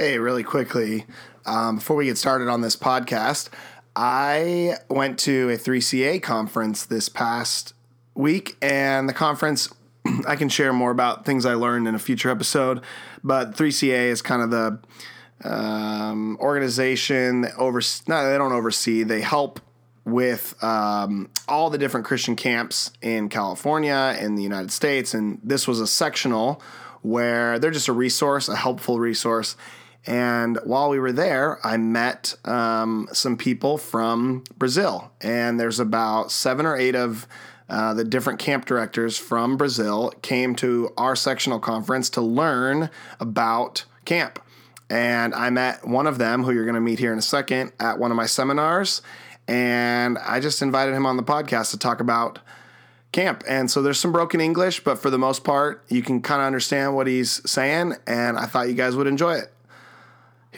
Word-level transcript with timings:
Hey, 0.00 0.16
really 0.16 0.44
quickly, 0.44 1.06
um, 1.44 1.78
before 1.78 1.96
we 1.96 2.04
get 2.04 2.16
started 2.16 2.46
on 2.46 2.60
this 2.60 2.76
podcast, 2.76 3.48
I 3.96 4.76
went 4.88 5.18
to 5.20 5.50
a 5.50 5.56
3CA 5.56 6.22
conference 6.22 6.86
this 6.86 7.08
past 7.08 7.74
week, 8.14 8.56
and 8.62 9.08
the 9.08 9.12
conference, 9.12 9.74
I 10.28 10.36
can 10.36 10.50
share 10.50 10.72
more 10.72 10.92
about 10.92 11.24
things 11.24 11.44
I 11.44 11.54
learned 11.54 11.88
in 11.88 11.96
a 11.96 11.98
future 11.98 12.30
episode, 12.30 12.80
but 13.24 13.56
3CA 13.56 14.10
is 14.10 14.22
kind 14.22 14.40
of 14.40 14.50
the 14.52 15.50
um, 15.50 16.38
organization 16.40 17.40
that 17.40 17.56
over 17.56 17.80
no, 18.06 18.30
they 18.30 18.38
don't 18.38 18.52
oversee, 18.52 19.02
they 19.02 19.20
help 19.20 19.58
with 20.04 20.54
um, 20.62 21.28
all 21.48 21.70
the 21.70 21.78
different 21.78 22.06
Christian 22.06 22.36
camps 22.36 22.92
in 23.02 23.28
California 23.28 24.16
in 24.20 24.36
the 24.36 24.44
United 24.44 24.70
States, 24.70 25.12
and 25.12 25.40
this 25.42 25.66
was 25.66 25.80
a 25.80 25.88
sectional 25.88 26.62
where 27.02 27.58
they're 27.58 27.72
just 27.72 27.88
a 27.88 27.92
resource, 27.92 28.48
a 28.48 28.56
helpful 28.56 29.00
resource. 29.00 29.56
And 30.08 30.58
while 30.64 30.88
we 30.88 30.98
were 30.98 31.12
there, 31.12 31.64
I 31.64 31.76
met 31.76 32.34
um, 32.44 33.08
some 33.12 33.36
people 33.36 33.76
from 33.76 34.42
Brazil, 34.56 35.12
and 35.20 35.60
there's 35.60 35.78
about 35.78 36.32
seven 36.32 36.64
or 36.64 36.76
eight 36.76 36.94
of 36.96 37.28
uh, 37.68 37.92
the 37.92 38.04
different 38.04 38.38
camp 38.38 38.64
directors 38.64 39.18
from 39.18 39.58
Brazil 39.58 40.12
came 40.22 40.54
to 40.56 40.90
our 40.96 41.14
sectional 41.14 41.60
conference 41.60 42.08
to 42.10 42.22
learn 42.22 42.88
about 43.20 43.84
camp. 44.06 44.40
And 44.88 45.34
I 45.34 45.50
met 45.50 45.86
one 45.86 46.06
of 46.06 46.16
them, 46.16 46.42
who 46.42 46.52
you're 46.52 46.64
going 46.64 46.74
to 46.74 46.80
meet 46.80 46.98
here 46.98 47.12
in 47.12 47.18
a 47.18 47.22
second, 47.22 47.72
at 47.78 47.98
one 47.98 48.10
of 48.10 48.16
my 48.16 48.24
seminars 48.24 49.02
and 49.48 50.18
I 50.18 50.40
just 50.40 50.60
invited 50.60 50.94
him 50.94 51.06
on 51.06 51.16
the 51.16 51.22
podcast 51.22 51.70
to 51.70 51.78
talk 51.78 52.00
about 52.00 52.38
camp. 53.12 53.42
And 53.48 53.70
so 53.70 53.80
there's 53.80 53.98
some 53.98 54.12
broken 54.12 54.40
English, 54.40 54.84
but 54.84 54.98
for 54.98 55.08
the 55.08 55.18
most 55.18 55.42
part, 55.42 55.82
you 55.88 56.02
can 56.02 56.20
kind 56.20 56.42
of 56.42 56.46
understand 56.46 56.94
what 56.94 57.06
he's 57.06 57.40
saying, 57.50 57.94
and 58.06 58.38
I 58.38 58.44
thought 58.44 58.68
you 58.68 58.74
guys 58.74 58.94
would 58.94 59.06
enjoy 59.06 59.36
it. 59.36 59.50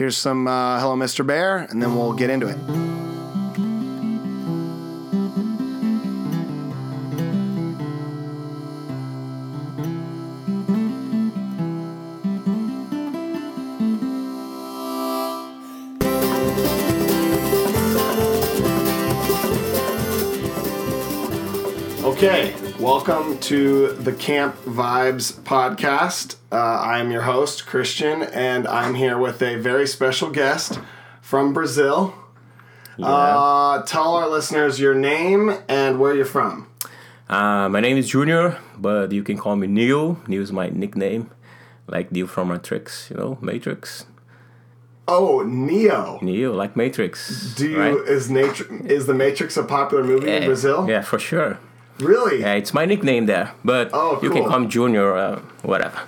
Here's 0.00 0.16
some 0.16 0.48
uh, 0.48 0.80
Hello, 0.80 0.96
Mr. 0.96 1.26
Bear, 1.26 1.58
and 1.58 1.82
then 1.82 1.94
we'll 1.94 2.14
get 2.14 2.30
into 2.30 2.48
it. 2.48 2.56
Okay, 22.02 22.54
welcome 22.80 23.36
to 23.36 23.92
the 23.92 24.12
Camp 24.12 24.56
Vibes 24.64 25.34
podcast. 25.42 26.36
Uh, 26.50 26.80
I'm 26.82 27.10
your 27.10 27.20
host, 27.20 27.66
Christian, 27.66 28.22
and 28.22 28.66
I'm 28.66 28.94
here 28.94 29.18
with 29.18 29.42
a 29.42 29.56
very 29.56 29.86
special 29.86 30.30
guest 30.30 30.80
from 31.20 31.52
Brazil. 31.52 32.14
Uh, 32.98 33.82
tell 33.82 34.14
our 34.14 34.30
listeners 34.30 34.80
your 34.80 34.94
name 34.94 35.52
and 35.68 36.00
where 36.00 36.14
you're 36.14 36.24
from. 36.24 36.68
Uh, 37.28 37.68
my 37.68 37.80
name 37.80 37.98
is 37.98 38.08
Junior, 38.08 38.58
but 38.78 39.12
you 39.12 39.22
can 39.22 39.36
call 39.36 39.56
me 39.56 39.66
Neo. 39.66 40.18
Neo 40.26 40.40
is 40.40 40.50
my 40.50 40.70
nickname, 40.70 41.30
like 41.86 42.10
Neo 42.10 42.26
from 42.26 42.48
Matrix, 42.48 43.10
you 43.10 43.16
know, 43.18 43.36
Matrix. 43.42 44.06
Oh, 45.06 45.42
Neo. 45.42 46.18
Neo, 46.22 46.54
like 46.54 46.76
Matrix. 46.76 47.54
Do 47.56 47.68
you 47.68 47.78
right? 47.78 48.08
is 48.08 48.30
nature 48.30 48.86
is 48.86 49.06
the 49.06 49.14
Matrix 49.14 49.58
a 49.58 49.64
popular 49.64 50.02
movie 50.02 50.30
in 50.30 50.46
Brazil? 50.46 50.88
Yeah, 50.88 51.02
for 51.02 51.18
sure. 51.18 51.58
Really? 52.00 52.40
Yeah, 52.40 52.54
it's 52.54 52.72
my 52.74 52.84
nickname 52.86 53.26
there, 53.26 53.52
but 53.64 53.90
Oh, 53.92 54.18
you 54.22 54.30
can 54.30 54.42
cool. 54.42 54.48
call 54.50 54.60
me 54.60 54.66
Junior, 54.66 55.16
uh, 55.16 55.40
whatever. 55.62 55.98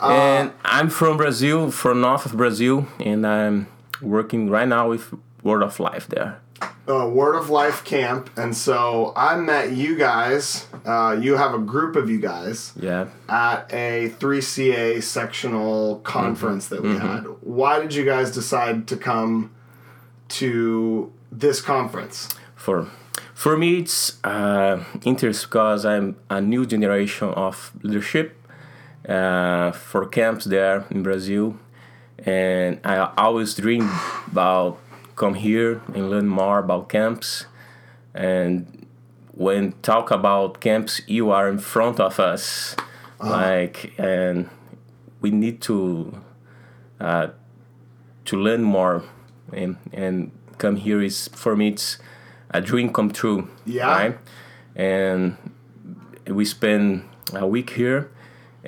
and 0.00 0.52
I'm 0.64 0.88
from 0.90 1.16
Brazil, 1.16 1.70
from 1.70 2.00
north 2.00 2.26
of 2.26 2.36
Brazil, 2.36 2.86
and 3.00 3.26
I'm 3.26 3.66
working 4.02 4.50
right 4.50 4.68
now 4.68 4.88
with 4.90 5.12
Word 5.42 5.62
of 5.62 5.78
Life 5.80 6.06
there. 6.08 6.40
uh, 6.88 7.06
Word 7.08 7.34
of 7.34 7.50
Life 7.50 7.82
Camp, 7.84 8.30
and 8.36 8.56
so 8.56 9.12
I 9.16 9.34
met 9.36 9.72
you 9.72 9.96
guys. 9.96 10.66
Uh, 10.84 11.16
you 11.20 11.36
have 11.36 11.52
a 11.52 11.58
group 11.58 11.96
of 11.96 12.08
you 12.08 12.18
guys 12.20 12.72
Yeah. 12.76 13.06
at 13.28 13.68
a 13.72 14.10
3CA 14.20 15.00
sectional 15.00 15.96
conference 16.04 16.68
that 16.68 16.82
we 16.82 16.96
had. 16.96 17.24
Why 17.40 17.80
did 17.80 17.92
you 17.94 18.04
guys 18.04 18.30
decide 18.30 18.86
to 18.88 18.96
come 18.96 19.50
to 20.28 21.12
this 21.32 21.60
conference? 21.60 22.28
for 22.54 22.86
for 23.36 23.54
me 23.54 23.80
it's 23.80 24.18
uh, 24.24 24.82
interesting 25.04 25.46
because 25.46 25.84
I'm 25.84 26.16
a 26.30 26.40
new 26.40 26.64
generation 26.64 27.28
of 27.28 27.70
leadership 27.82 28.34
uh, 29.06 29.72
for 29.72 30.06
camps 30.06 30.46
there 30.46 30.86
in 30.90 31.02
Brazil, 31.02 31.56
and 32.18 32.80
I 32.82 33.12
always 33.18 33.54
dream 33.54 33.90
about 34.26 34.78
come 35.16 35.34
here 35.34 35.82
and 35.94 36.08
learn 36.08 36.28
more 36.28 36.58
about 36.58 36.88
camps. 36.88 37.44
And 38.14 38.86
when 39.32 39.72
talk 39.82 40.10
about 40.10 40.60
camps, 40.60 41.02
you 41.06 41.30
are 41.30 41.46
in 41.50 41.58
front 41.58 42.00
of 42.00 42.18
us, 42.18 42.74
like, 43.20 43.92
and 43.98 44.48
we 45.20 45.30
need 45.30 45.60
to 45.62 46.22
uh, 46.98 47.28
to 48.24 48.36
learn 48.36 48.62
more, 48.62 49.04
and 49.52 49.76
and 49.92 50.30
come 50.56 50.76
here 50.76 51.02
is 51.02 51.28
for 51.34 51.54
me 51.54 51.68
it's 51.68 51.98
a 52.50 52.60
dream 52.60 52.92
come 52.92 53.10
true. 53.10 53.48
Yeah. 53.64 53.86
Right? 53.88 54.18
And 54.74 55.36
we 56.26 56.44
spend 56.44 57.02
a 57.32 57.46
week 57.46 57.70
here 57.70 58.10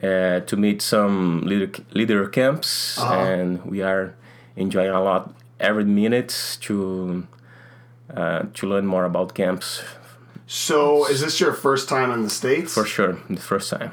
uh, 0.02 0.40
to 0.40 0.56
meet 0.56 0.82
some 0.82 1.42
leader, 1.42 1.70
leader 1.92 2.26
camps, 2.28 2.98
and 3.00 3.64
we 3.64 3.82
are 3.82 4.14
enjoying 4.56 4.90
a 4.90 5.02
lot 5.02 5.34
every 5.60 5.84
minute 5.84 6.58
to 6.60 7.26
uh, 8.16 8.42
to 8.54 8.66
learn 8.66 8.86
more 8.86 9.04
about 9.04 9.34
camps. 9.34 9.82
So, 10.46 11.06
is 11.08 11.20
this 11.20 11.40
your 11.40 11.52
first 11.52 11.88
time 11.88 12.10
in 12.10 12.22
the 12.22 12.30
States? 12.30 12.72
For 12.72 12.86
sure, 12.86 13.18
the 13.28 13.40
first 13.40 13.70
time. 13.70 13.92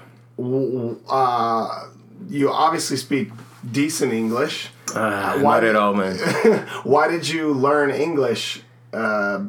Uh, 1.10 1.88
you 2.30 2.50
obviously 2.50 2.98
speak 2.98 3.30
decent 3.70 4.14
English. 4.14 4.70
Uh, 4.94 5.40
why 5.40 5.56
not 5.56 5.60
did- 5.62 5.70
at 5.72 5.76
all, 5.76 5.94
man. 5.94 6.16
Why 6.84 7.08
did 7.10 7.28
you 7.28 7.52
learn 7.52 7.90
English 7.92 8.62
uh, 8.94 9.44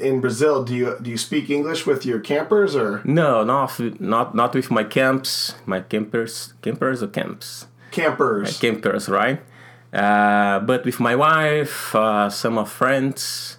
in 0.00 0.20
Brazil? 0.20 0.64
Do 0.64 0.74
you 0.74 0.96
do 1.02 1.10
you 1.10 1.18
speak 1.18 1.50
English 1.50 1.86
with 1.86 2.04
your 2.06 2.20
campers 2.20 2.74
or 2.76 3.00
no, 3.04 3.44
not 3.44 3.78
not 4.00 4.34
not 4.34 4.54
with 4.54 4.70
my 4.70 4.84
camps, 4.84 5.54
my 5.66 5.80
campers, 5.80 6.54
campers 6.62 7.02
or 7.02 7.08
camps. 7.08 7.66
campers? 7.90 8.58
campers, 8.58 9.08
right? 9.08 9.40
Uh, 9.92 10.60
but 10.60 10.84
with 10.84 11.00
my 11.00 11.14
wife, 11.16 11.94
uh, 11.94 12.28
some 12.30 12.58
of 12.58 12.70
friends. 12.70 13.56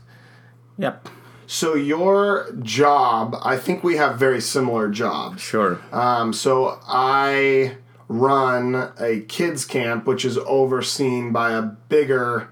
Yep, 0.78 1.10
So 1.48 1.74
your 1.76 2.48
job, 2.62 3.36
I 3.44 3.58
think 3.58 3.84
we 3.84 3.98
have 3.98 4.18
very 4.20 4.40
similar 4.40 4.88
jobs. 4.88 5.42
sure. 5.42 5.80
Um, 5.92 6.32
so 6.32 6.80
I 6.88 7.78
run 8.08 8.92
a 9.00 9.22
kids 9.28 9.66
camp, 9.66 10.06
which 10.08 10.24
is 10.24 10.38
overseen 10.46 11.32
by 11.34 11.52
a 11.52 11.62
bigger 11.62 12.50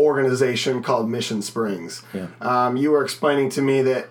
organization 0.00 0.82
called 0.82 1.08
Mission 1.08 1.42
Springs. 1.42 2.02
Yeah. 2.12 2.28
Um, 2.40 2.76
you 2.76 2.90
were 2.90 3.02
explaining 3.02 3.50
to 3.50 3.62
me 3.62 3.82
that 3.82 4.08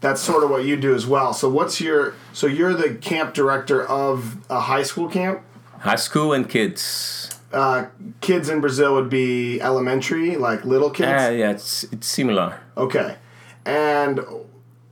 that's 0.00 0.20
sort 0.20 0.44
of 0.44 0.50
what 0.50 0.64
you 0.64 0.76
do 0.76 0.94
as 0.94 1.06
well. 1.06 1.32
So 1.32 1.48
what's 1.48 1.80
your 1.80 2.14
so 2.32 2.46
you're 2.46 2.74
the 2.74 2.94
camp 2.94 3.34
director 3.34 3.86
of 3.86 4.38
a 4.50 4.60
high 4.60 4.82
school 4.82 5.08
camp? 5.08 5.42
High 5.80 5.96
school 5.96 6.32
and 6.32 6.48
kids. 6.48 7.30
Uh, 7.52 7.86
kids 8.20 8.48
in 8.48 8.60
Brazil 8.60 8.94
would 8.94 9.08
be 9.08 9.60
elementary, 9.60 10.36
like 10.36 10.64
little 10.64 10.90
kids. 10.90 11.08
Uh, 11.08 11.30
yeah, 11.30 11.50
it's 11.50 11.84
it's 11.84 12.06
similar. 12.06 12.60
Okay, 12.76 13.16
and 13.64 14.20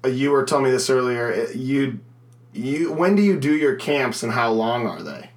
you 0.05 0.31
were 0.31 0.45
telling 0.45 0.65
me 0.65 0.71
this 0.71 0.89
earlier. 0.89 1.49
You, 1.55 2.01
you, 2.53 2.93
when 2.93 3.17
do 3.17 3.23
you 3.23 3.39
do 3.39 3.55
your 3.55 3.75
camps 3.75 4.23
and 4.23 4.33
how 4.33 4.53
long 4.53 4.87
are 4.87 5.03
they? 5.03 5.31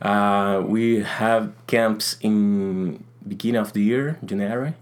Uh, 0.00 0.62
we 0.66 1.02
have 1.02 1.52
camps 1.66 2.16
in 2.20 3.04
beginning 3.26 3.60
of 3.60 3.72
the 3.72 3.82
year, 3.82 4.18
January. 4.24 4.62
right? 4.64 4.74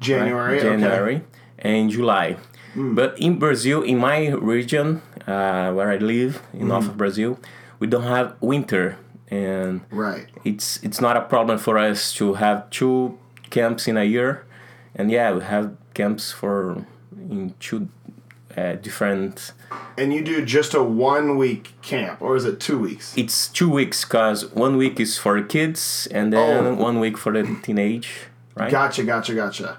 January. 0.00 0.58
Okay. 0.58 0.68
January 0.68 1.22
and 1.58 1.90
July. 1.90 2.36
But 2.74 3.18
in 3.18 3.38
Brazil, 3.38 3.82
in 3.82 3.96
my 3.98 4.28
region 4.28 5.00
uh, 5.26 5.72
where 5.72 5.90
I 5.90 5.96
live, 5.96 6.42
in 6.52 6.60
Hmm. 6.62 6.68
north 6.68 6.88
of 6.88 6.96
Brazil, 6.98 7.38
we 7.80 7.86
don't 7.86 8.04
have 8.04 8.34
winter, 8.40 8.96
and 9.30 9.80
Right. 9.90 10.26
it's 10.44 10.78
it's 10.82 11.00
not 11.00 11.16
a 11.16 11.22
problem 11.22 11.58
for 11.58 11.78
us 11.78 12.12
to 12.18 12.34
have 12.34 12.68
two 12.70 13.16
camps 13.50 13.88
in 13.88 13.96
a 13.96 14.04
year, 14.04 14.44
and 14.94 15.10
yeah, 15.10 15.32
we 15.32 15.40
have 15.42 15.70
camps 15.94 16.32
for 16.32 16.84
in 17.30 17.54
two 17.58 17.88
uh, 18.56 18.74
different. 18.74 19.52
And 19.98 20.12
you 20.12 20.22
do 20.24 20.44
just 20.44 20.74
a 20.74 20.82
one 20.82 21.36
week 21.36 21.72
camp, 21.82 22.20
or 22.22 22.36
is 22.36 22.44
it 22.44 22.60
two 22.60 22.78
weeks? 22.78 23.14
It's 23.16 23.48
two 23.48 23.70
weeks 23.70 24.04
because 24.04 24.46
one 24.54 24.76
week 24.76 24.98
is 25.00 25.18
for 25.18 25.40
kids, 25.42 26.08
and 26.10 26.32
then 26.32 26.66
Oh. 26.66 26.74
one 26.74 27.00
week 27.00 27.16
for 27.18 27.32
the 27.32 27.42
teenage, 27.62 28.10
right? 28.54 28.70
Gotcha, 28.70 29.04
gotcha, 29.04 29.34
gotcha. 29.34 29.78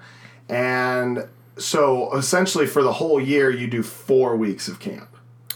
And 0.50 1.26
so 1.58 2.14
essentially, 2.16 2.68
for 2.68 2.84
the 2.84 2.94
whole 2.94 3.20
year, 3.22 3.50
you 3.50 3.68
do 3.68 3.84
four 3.84 4.36
weeks 4.36 4.68
of 4.68 4.80
camp. 4.80 5.10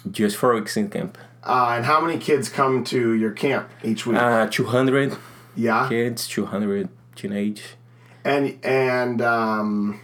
Just 0.09 0.35
four 0.37 0.53
weeks 0.55 0.75
in 0.77 0.89
camp. 0.89 1.17
Uh, 1.43 1.73
and 1.75 1.85
how 1.85 1.99
many 2.01 2.17
kids 2.19 2.49
come 2.49 2.83
to 2.85 3.13
your 3.13 3.31
camp 3.31 3.69
each 3.83 4.05
week? 4.05 4.17
Uh, 4.17 4.47
200, 4.47 5.15
Yeah. 5.55 5.87
kids, 5.89 6.27
200 6.27 6.89
teenage. 7.15 7.61
And 8.23 8.57
and 8.63 9.21
um, 9.21 9.99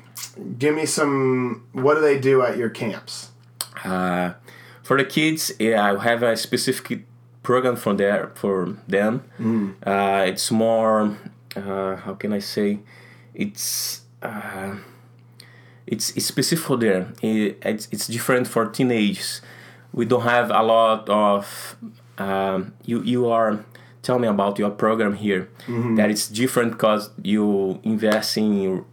give 0.59 0.75
me 0.75 0.85
some. 0.85 1.63
What 1.73 1.95
do 1.95 2.01
they 2.01 2.19
do 2.19 2.41
at 2.41 2.57
your 2.57 2.69
camps? 2.69 3.31
Uh, 3.83 4.33
for 4.83 4.97
the 4.97 5.05
kids, 5.05 5.51
yeah, 5.59 5.83
I 5.93 6.03
have 6.03 6.23
a 6.23 6.35
specific 6.37 7.05
program 7.43 7.75
for 7.75 7.93
there 7.93 8.31
for 8.35 8.75
them. 8.87 9.23
Uh, 9.85 10.25
it's 10.27 10.51
more, 10.51 11.17
uh, 11.55 11.95
how 11.97 12.13
can 12.15 12.33
I 12.33 12.39
say, 12.39 12.79
it's. 13.33 14.01
Uh, 14.21 14.75
it's, 15.85 16.11
it's 16.17 16.25
specific 16.25 16.65
for 16.65 16.75
them. 16.75 17.13
It, 17.21 17.59
it's, 17.61 17.87
it's 17.91 18.07
different 18.07 18.47
for 18.47 18.65
teenagers. 18.65 19.41
We 19.93 20.03
don't 20.05 20.23
have 20.23 20.51
a 20.51 20.61
lot 20.61 21.07
of. 21.09 21.77
Um, 22.17 22.73
you 22.83 23.01
you 23.03 23.29
are 23.29 23.63
tell 24.01 24.19
me 24.19 24.27
about 24.27 24.57
your 24.59 24.71
program 24.71 25.13
here. 25.13 25.47
That 25.95 26.09
it's 26.09 26.27
different 26.27 26.71
because 26.73 27.09
you 27.23 27.79
invest 27.83 28.37
in 28.37 28.83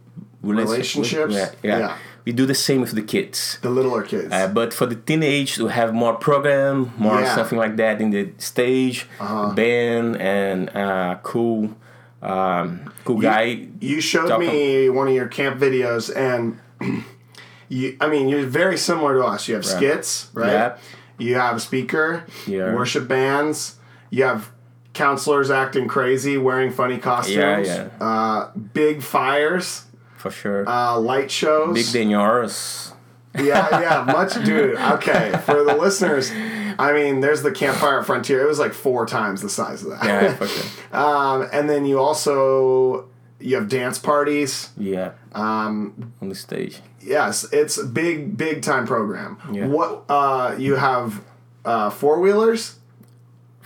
Relationships? 0.53 1.33
Yeah, 1.33 1.51
yeah. 1.63 1.79
Yeah. 1.79 1.97
We 2.25 2.31
do 2.31 2.45
the 2.47 2.55
same 2.55 2.81
with 2.81 2.91
the 2.95 3.03
kids. 3.03 3.59
The 3.61 3.69
littler 3.69 4.01
kids. 4.01 4.33
Uh, 4.33 4.47
but 4.47 4.73
for 4.73 4.87
the 4.87 4.95
teenage, 4.95 5.59
we 5.59 5.69
have 5.71 5.93
more 5.93 6.15
program, 6.15 6.91
more 6.97 7.19
Yeah. 7.21 7.35
something 7.35 7.57
like 7.59 7.75
that 7.77 8.01
in 8.01 8.09
the 8.09 8.29
stage, 8.39 9.07
Uh-huh. 9.19 9.53
band, 9.53 10.17
and 10.17 10.69
uh, 10.75 11.17
cool, 11.21 11.75
um, 12.23 12.91
cool 13.05 13.19
guy. 13.21 13.67
you 13.79 14.01
showed 14.01 14.39
me 14.39 14.89
one 14.89 15.07
of 15.07 15.13
your 15.13 15.27
camp 15.27 15.59
videos, 15.59 16.09
and 16.15 16.57
you. 17.69 17.95
I 18.01 18.07
mean, 18.07 18.27
you're 18.27 18.45
very 18.45 18.77
similar 18.77 19.13
to 19.19 19.23
us. 19.23 19.47
You 19.47 19.55
have 19.55 19.65
skits, 19.65 20.29
right? 20.33 20.51
Yeah. 20.51 20.77
You 21.17 21.35
have 21.35 21.57
a 21.57 21.59
speaker. 21.59 22.25
Yeah. 22.47 22.73
Worship 22.73 23.07
bands. 23.07 23.75
You 24.09 24.23
have 24.23 24.49
counselors 24.93 25.49
acting 25.51 25.87
crazy, 25.87 26.37
wearing 26.37 26.71
funny 26.71 26.97
costumes. 26.97 27.67
yeah. 27.67 27.89
Uh, 28.01 28.49
big 28.73 29.01
fires. 29.03 29.83
For 30.31 30.31
sure. 30.31 30.69
Uh, 30.69 30.99
light 30.99 31.29
shows. 31.29 31.75
Big 31.75 31.85
than 31.87 32.09
yours. 32.09 32.93
Yeah, 33.37 33.81
yeah, 33.81 34.03
much, 34.11 34.33
dude. 34.45 34.75
Okay, 34.77 35.31
for 35.45 35.63
the 35.63 35.75
listeners, 35.75 36.31
I 36.79 36.93
mean, 36.93 37.19
there's 37.19 37.41
the 37.43 37.51
campfire 37.51 37.99
at 37.99 38.05
Frontier. 38.05 38.41
It 38.41 38.47
was 38.47 38.59
like 38.59 38.73
four 38.73 39.05
times 39.05 39.41
the 39.41 39.49
size 39.49 39.83
of 39.83 39.89
that. 39.91 40.03
Yeah, 40.05 40.33
for 40.35 40.47
sure. 40.47 40.65
Um, 40.97 41.47
and 41.51 41.69
then 41.69 41.85
you 41.85 41.99
also 41.99 43.07
you 43.39 43.55
have 43.57 43.67
dance 43.67 43.99
parties. 43.99 44.69
Yeah. 44.77 45.11
Um, 45.33 46.13
On 46.21 46.29
the 46.29 46.35
stage. 46.35 46.79
yes, 47.01 47.45
it's 47.51 47.77
big, 47.81 48.37
big 48.37 48.61
time 48.61 48.87
program. 48.87 49.37
Yeah. 49.51 49.67
What 49.67 50.05
uh, 50.09 50.55
you 50.57 50.75
have 50.75 51.21
uh, 51.65 51.89
four 51.89 52.19
wheelers? 52.21 52.79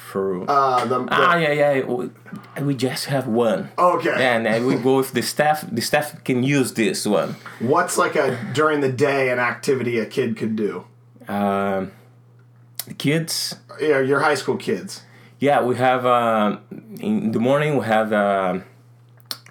For 0.09 0.43
Uh, 0.49 0.85
the, 0.85 0.97
the- 1.05 1.07
ah 1.11 1.35
yeah 1.37 1.51
yeah 1.61 1.85
we, 1.85 2.09
we 2.67 2.73
just 2.75 3.05
have 3.13 3.27
one. 3.27 3.69
okay. 3.77 4.15
And 4.17 4.47
uh, 4.47 4.59
we 4.67 4.75
go 4.75 4.97
with 4.97 5.11
the 5.13 5.21
staff. 5.21 5.63
The 5.71 5.81
staff 5.81 6.23
can 6.23 6.41
use 6.41 6.73
this 6.73 7.05
one. 7.05 7.35
What's 7.59 7.95
like 8.03 8.15
a 8.15 8.37
during 8.53 8.81
the 8.81 8.91
day 8.91 9.29
an 9.29 9.39
activity 9.39 9.99
a 9.99 10.05
kid 10.05 10.35
could 10.39 10.55
do? 10.55 10.83
Um, 11.27 11.91
the 12.87 12.95
kids. 12.97 13.55
Yeah, 13.79 13.99
your 14.01 14.19
high 14.21 14.35
school 14.41 14.57
kids. 14.57 15.03
Yeah, 15.39 15.61
we 15.63 15.75
have 15.77 16.05
uh, 16.05 16.57
in 16.99 17.31
the 17.31 17.39
morning 17.39 17.77
we 17.77 17.85
have 17.85 18.11
uh, 18.11 18.59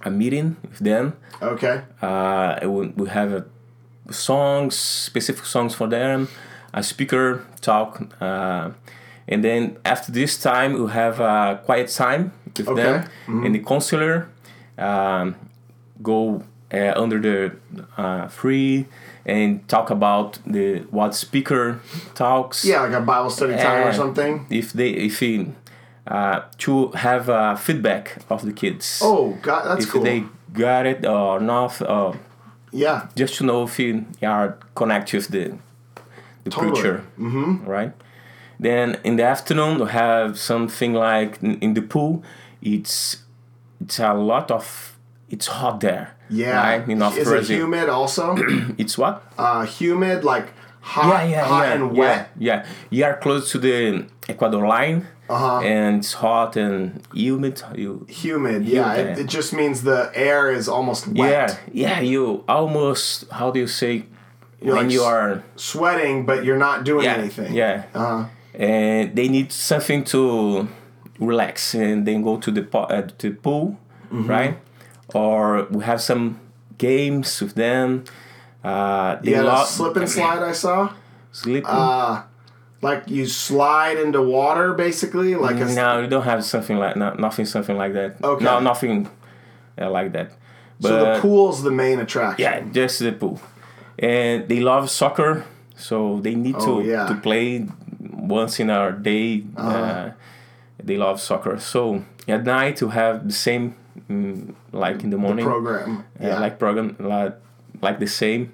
a 0.04 0.10
meeting 0.10 0.56
with 0.62 0.80
them. 0.80 1.12
Okay. 1.40 1.82
Uh, 2.02 2.58
we, 2.64 2.88
we 2.96 3.08
have 3.08 3.32
uh, 3.32 3.40
songs, 4.10 4.74
specific 4.76 5.44
songs 5.46 5.74
for 5.74 5.86
them, 5.88 6.26
a 6.74 6.82
speaker 6.82 7.44
talk, 7.60 8.02
uh, 8.20 8.70
and 9.28 9.42
then 9.44 9.76
after 9.84 10.12
this 10.12 10.38
time 10.42 10.72
we 10.82 10.90
have 10.90 11.20
a 11.20 11.60
quiet 11.66 11.88
time 11.88 12.32
with 12.56 12.68
Okay. 12.68 12.82
them, 12.82 13.04
and 13.44 13.54
the 13.54 13.60
counselor 13.60 14.28
um, 14.78 15.34
go 16.02 16.42
uh, 16.72 16.92
under 17.02 17.18
the 17.20 17.52
uh, 17.96 18.28
free 18.28 18.86
and 19.26 19.66
talk 19.68 19.90
about 19.90 20.38
the 20.46 20.78
what 20.90 21.14
speaker 21.14 21.80
talks 22.14 22.64
Yeah, 22.64 22.82
like 22.82 22.92
a 22.92 23.00
Bible 23.00 23.30
study 23.30 23.54
time 23.56 23.86
or 23.88 23.92
something. 23.92 24.46
if 24.50 24.72
they 24.72 24.90
if 24.90 25.20
he, 25.20 25.46
uh, 26.06 26.40
to 26.58 26.88
have 26.94 27.28
uh, 27.28 27.54
feedback 27.56 28.16
of 28.30 28.42
the 28.42 28.52
kids 28.52 29.00
Oh, 29.02 29.36
God, 29.42 29.64
that's 29.68 29.84
if 29.84 29.92
cool. 29.92 30.02
they 30.02 30.24
got 30.52 30.86
it 30.86 31.04
or 31.06 31.40
not 31.40 31.80
uh, 31.82 32.12
yeah. 32.72 33.08
just 33.14 33.34
to 33.38 33.44
know 33.44 33.64
if 33.64 33.78
you 33.78 34.04
are 34.22 34.56
connected 34.74 35.16
with 35.16 35.28
the 35.28 35.58
the 36.44 36.50
Totally. 36.50 36.72
preacher 36.72 37.04
mm-hmm. 37.18 37.64
right 37.70 37.92
then 38.60 38.96
in 39.04 39.16
the 39.16 39.24
afternoon 39.24 39.78
we 39.80 39.88
have 39.90 40.38
something 40.38 40.92
like 40.94 41.38
in, 41.42 41.74
the 41.74 41.82
pool 41.82 42.22
it's 42.62 43.18
it's 43.80 43.98
a 43.98 44.12
lot 44.14 44.50
of 44.50 44.96
it's 45.30 45.46
hot 45.46 45.80
there 45.80 46.14
Yeah. 46.30 46.56
right 46.60 46.88
in 46.88 46.98
North 46.98 47.16
Is 47.18 47.30
it 47.30 47.44
humid 47.56 47.88
also? 47.88 48.36
it's 48.78 48.96
what 48.98 49.22
uh, 49.38 49.64
humid, 49.64 50.24
like 50.24 50.46
hot, 50.80 51.08
yeah 51.08 51.24
yeah 51.30 51.44
hot 51.46 51.62
yeah 51.66 51.74
and 51.74 51.82
yeah, 51.96 52.00
wet. 52.00 52.30
yeah 52.38 52.66
you 52.90 53.04
are 53.04 53.16
close 53.16 53.50
to 53.52 53.58
the 53.58 54.04
Ecuador 54.28 54.66
line 54.66 55.06
Uh-huh. 55.30 55.60
and 55.60 55.98
it's 56.00 56.14
hot 56.24 56.56
and 56.56 56.80
humid 57.14 57.62
you 57.76 58.06
Humid, 58.08 58.64
yeah. 58.64 58.94
It, 59.00 59.18
it 59.18 59.28
just 59.28 59.52
means 59.52 59.82
the 59.82 60.10
air 60.14 60.50
is 60.58 60.68
almost 60.68 61.06
wet. 61.06 61.60
Yeah, 61.72 61.98
yeah, 62.00 62.00
you 62.00 62.44
almost 62.48 63.30
how 63.38 63.50
do 63.52 63.58
you 63.60 63.68
say 63.68 63.92
You're 64.62 64.74
when 64.76 64.86
like 64.86 64.92
you 64.94 65.02
are 65.04 65.42
Sweating, 65.56 66.26
but 66.26 66.38
you're 66.44 66.58
not 66.68 66.84
doing 66.84 67.04
yeah, 67.04 67.18
anything. 67.20 67.52
Yeah. 67.54 67.84
Uh-huh. 67.94 68.24
And 68.58 69.14
they 69.16 69.28
need 69.28 69.52
something 69.52 70.02
to 70.06 70.68
relax 71.20 71.74
and 71.74 72.06
then 72.06 72.22
go 72.22 72.36
to 72.38 72.50
the 72.50 72.62
po- 72.62 72.90
uh, 72.90 73.02
to 73.18 73.30
the 73.30 73.36
pool, 73.36 73.78
Mm-hmm. 74.12 74.26
right? 74.26 74.58
Or 75.14 75.66
we 75.70 75.84
have 75.84 76.00
some 76.00 76.40
games 76.78 77.40
with 77.40 77.54
them. 77.54 78.04
Uh, 78.64 79.16
had 79.22 79.44
a 79.46 79.64
slip 79.64 79.96
and 79.96 80.08
slide 80.08 80.42
I 80.42 80.52
saw. 80.52 80.92
Slip. 81.32 81.64
Uh, 81.66 82.22
like 82.82 83.04
you 83.08 83.26
slide 83.26 83.98
into 83.98 84.20
water, 84.22 84.72
basically. 84.74 85.34
Like 85.34 85.56
a, 85.56 85.66
no, 85.66 86.00
we 86.00 86.06
don't 86.08 86.22
have 86.24 86.44
something 86.44 86.76
like 86.78 86.96
no, 86.96 87.14
nothing 87.14 87.44
something 87.46 87.76
like 87.76 87.92
that. 87.94 88.16
Okay. 88.22 88.44
No, 88.44 88.60
nothing 88.60 89.08
uh, 89.80 89.90
like 89.90 90.12
that. 90.12 90.32
But 90.80 90.88
so 90.88 91.14
the 91.14 91.20
pool's 91.20 91.62
the 91.62 91.70
main 91.70 91.98
attraction. 92.00 92.42
Yeah, 92.42 92.60
just 92.72 92.98
the 93.00 93.12
pool. 93.12 93.40
And 93.98 94.48
they 94.48 94.60
love 94.60 94.90
soccer, 94.90 95.44
so 95.76 96.20
they 96.20 96.34
need 96.34 96.54
Oh, 96.58 96.80
to 96.82 96.88
yeah. 96.88 97.06
to 97.08 97.14
play 97.16 97.66
once 98.28 98.60
in 98.60 98.70
our 98.70 98.92
day. 98.92 99.44
uh 99.56 100.10
they 100.82 100.96
love 100.96 101.20
soccer. 101.20 101.58
So 101.58 102.04
at 102.28 102.44
night 102.44 102.76
to 102.76 102.88
have 102.90 103.26
the 103.26 103.34
same, 103.34 103.74
mm, 104.08 104.54
like 104.70 105.02
in 105.02 105.10
the 105.10 105.18
morning, 105.18 105.44
Program. 105.44 106.04
uh, 106.22 106.26
Yeah. 106.26 106.38
like 106.38 106.58
program, 106.58 106.94
like, 107.00 107.34
like 107.82 107.98
the 107.98 108.06
same. 108.06 108.52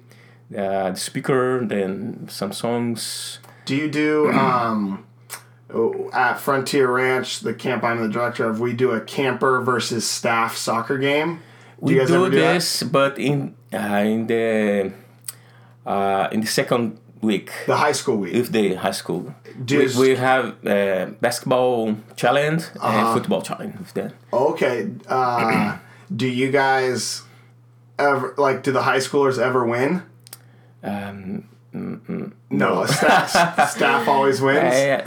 Uh, 0.49 0.89
the 0.91 0.95
speaker, 0.97 1.63
then 1.65 2.25
some 2.29 2.51
songs. 2.51 3.37
Do 3.65 3.75
you 3.75 3.87
do 3.89 4.31
um, 4.45 5.05
at 6.13 6.39
Frontier 6.39 6.89
Ranch, 6.89 7.41
the 7.41 7.53
camp 7.53 7.83
I'm 7.83 8.01
the 8.01 8.09
director 8.09 8.49
of? 8.49 8.59
We 8.59 8.73
do 8.73 8.89
a 8.91 9.01
camper 9.01 9.61
versus 9.61 10.09
staff 10.09 10.55
soccer 10.57 10.97
game. 10.97 11.41
We 11.77 11.93
you 11.93 11.99
guys 11.99 12.07
do 12.09 12.15
ever 12.25 12.29
do 12.29 12.39
that? 12.41 12.53
this, 12.55 12.81
but 12.83 13.19
in 13.19 13.53
uh, 13.73 14.01
in 14.05 14.25
the 14.27 14.93
uh, 15.85 16.27
in 16.31 16.41
the 16.41 16.47
second 16.47 16.97
week. 17.25 17.49
The 17.67 17.75
high 17.77 17.93
school 17.93 18.17
week. 18.17 18.33
If 18.33 18.51
the 18.51 18.75
high 18.75 18.91
school. 19.01 19.33
Do 19.65 19.77
we, 19.79 20.09
we 20.09 20.15
have 20.15 20.45
uh, 20.65 21.05
basketball 21.21 21.95
challenge 22.15 22.63
Uh-huh. 22.79 22.87
and 22.97 23.13
football 23.19 23.41
challenge 23.41 23.75
with 23.79 23.93
that. 23.93 24.13
Okay. 24.31 24.89
Uh, 25.07 25.77
do 26.15 26.27
you 26.27 26.51
guys 26.51 27.23
ever 27.97 28.33
like? 28.37 28.63
Do 28.63 28.71
the 28.71 28.83
high 28.83 28.99
schoolers 29.01 29.37
ever 29.39 29.63
win? 29.65 30.01
Um, 30.83 31.47
No, 32.49 32.85
staff 32.85 33.29
staff 33.75 34.07
always 34.07 34.39
wins. 34.41 34.73
uh, 34.75 35.03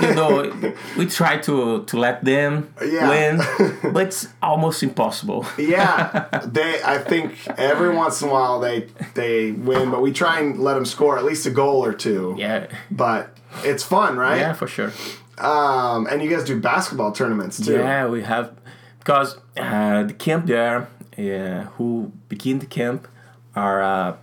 you 0.00 0.14
know, 0.14 0.52
we 0.96 1.06
try 1.06 1.38
to, 1.38 1.84
to 1.84 1.96
let 1.98 2.24
them 2.24 2.72
Yeah. 2.80 3.08
win, 3.08 3.40
but 3.92 4.06
it's 4.06 4.28
almost 4.42 4.82
impossible. 4.82 5.44
Yeah, 5.58 6.28
they. 6.46 6.80
I 6.84 6.98
think 6.98 7.34
every 7.58 7.94
once 7.94 8.22
in 8.22 8.28
a 8.28 8.32
while 8.32 8.60
they 8.60 8.88
they 9.14 9.52
win, 9.52 9.90
but 9.90 10.00
we 10.02 10.12
try 10.12 10.40
and 10.40 10.58
let 10.58 10.74
them 10.74 10.84
score 10.84 11.18
at 11.18 11.24
least 11.24 11.46
a 11.46 11.50
goal 11.50 11.84
or 11.84 11.92
two. 11.92 12.34
Yeah, 12.38 12.66
But 12.90 13.36
it's 13.64 13.82
fun, 13.82 14.16
right? 14.16 14.38
yeah, 14.40 14.52
for 14.54 14.66
sure. 14.68 14.92
Um, 15.38 16.06
and 16.06 16.22
you 16.22 16.30
guys 16.30 16.44
do 16.44 16.60
basketball 16.60 17.12
tournaments 17.12 17.58
too. 17.64 17.72
Yeah, 17.78 18.06
we 18.06 18.22
have 18.22 18.52
because 19.00 19.36
uh, 19.56 20.04
the 20.04 20.14
camp 20.14 20.46
there, 20.46 20.86
uh, 21.18 21.66
who 21.76 22.12
begin 22.28 22.60
the 22.60 22.66
camp, 22.66 23.08
are 23.56 23.82
uh, 23.82 24.16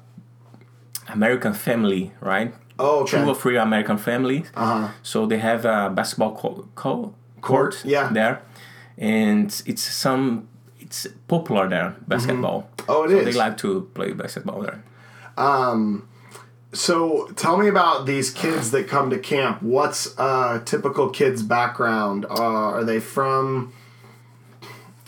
American 1.10 1.54
family, 1.54 2.13
right? 2.22 2.54
Oh, 2.80 3.02
okay. 3.02 3.18
two 3.24 3.30
or 3.30 3.36
three 3.36 3.58
American 3.58 3.98
families. 3.98 4.50
Uh-huh. 4.56 4.88
So 5.04 5.26
they 5.26 5.38
have 5.40 5.66
a 5.66 5.90
basketball 5.90 6.36
co- 6.36 6.68
co- 6.76 7.14
Court, 7.42 7.74
court 7.74 7.86
yeah. 7.86 8.10
there, 8.12 8.42
and 8.98 9.62
it's 9.66 9.82
some 9.82 10.48
it's 10.80 11.08
popular 11.28 11.70
there 11.70 11.96
basketball. 12.08 12.70
Oh, 12.88 13.04
it 13.04 13.10
so 13.12 13.18
is. 13.20 13.26
They 13.26 13.34
like 13.34 13.58
to 13.58 13.90
play 13.94 14.12
basketball 14.14 14.62
there. 14.62 14.80
So 16.72 17.28
tell 17.36 17.58
me 17.58 17.68
about 17.68 18.06
these 18.06 18.30
kids 18.30 18.70
that 18.72 18.88
come 18.88 19.10
to 19.10 19.18
camp. 19.18 19.62
What's 19.64 20.14
a 20.20 20.62
typical 20.66 21.10
kid's 21.10 21.42
background? 21.42 22.26
Uh, 22.30 22.34
are 22.76 22.84
they 22.84 23.00
from 23.00 23.74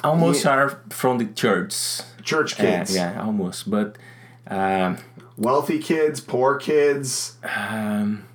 almost 0.04 0.44
Yeah. 0.44 0.52
are 0.56 0.70
from 0.90 1.18
the 1.20 1.26
church. 1.26 2.02
Church 2.24 2.56
kids, 2.56 2.96
yeah, 2.96 3.22
almost. 3.22 3.70
But 3.70 3.98
um, 4.52 4.98
wealthy 5.38 5.80
kids, 5.80 6.20
poor 6.22 6.58
kids. 6.58 7.38
um, 7.44 8.26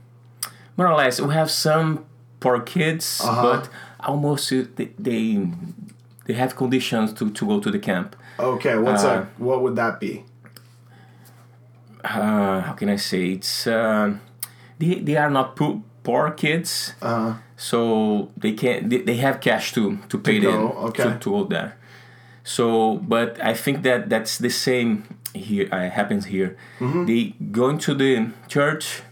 more 0.77 0.89
or 0.89 0.97
less, 0.97 1.21
we 1.21 1.33
have 1.35 1.51
some 1.51 2.05
poor 2.41 2.61
kids, 2.61 3.21
Uh-huh. 3.25 3.43
but 3.43 3.69
almost 4.01 4.53
uh, 4.53 4.65
they, 4.77 4.91
they 4.99 5.49
they 6.27 6.35
have 6.35 6.55
conditions 6.57 7.13
to, 7.15 7.31
to 7.31 7.47
go 7.47 7.61
to 7.61 7.71
the 7.71 7.79
camp. 7.79 8.17
Okay, 8.39 8.77
what's 8.77 9.05
Uh, 9.05 9.09
a 9.09 9.43
what 9.43 9.59
would 9.63 9.77
that 9.77 10.01
be? 10.01 10.25
Uh, 12.05 12.61
how 12.61 12.73
can 12.75 12.89
I 12.89 12.97
say? 12.97 13.31
It's 13.33 13.67
um 13.67 14.21
they 14.79 14.95
they 15.07 15.17
are 15.17 15.31
not 15.31 15.57
poor, 15.57 15.83
poor 16.03 16.31
kids, 16.31 16.95
Uh, 17.03 17.35
so 17.57 18.29
they 18.37 18.53
can 18.53 18.89
they, 18.89 18.99
they 19.03 19.17
have 19.17 19.41
cash 19.41 19.73
to 19.73 19.99
to 20.09 20.19
pay 20.19 20.39
go, 20.41 20.51
them 20.53 20.63
okay. 20.89 21.03
to, 21.05 21.19
to 21.19 21.31
go 21.31 21.45
there. 21.45 21.73
So, 22.45 22.99
but 22.99 23.39
I 23.43 23.55
think 23.55 23.83
that 23.83 24.09
that's 24.09 24.39
the 24.39 24.51
same 24.51 25.03
here 25.37 25.69
uh, 25.73 25.89
happens 25.91 26.27
here. 26.27 26.57
Mm-hmm. 26.81 27.05
They 27.07 27.35
go 27.53 27.69
into 27.69 27.95
the 27.95 28.31
church. 28.49 29.03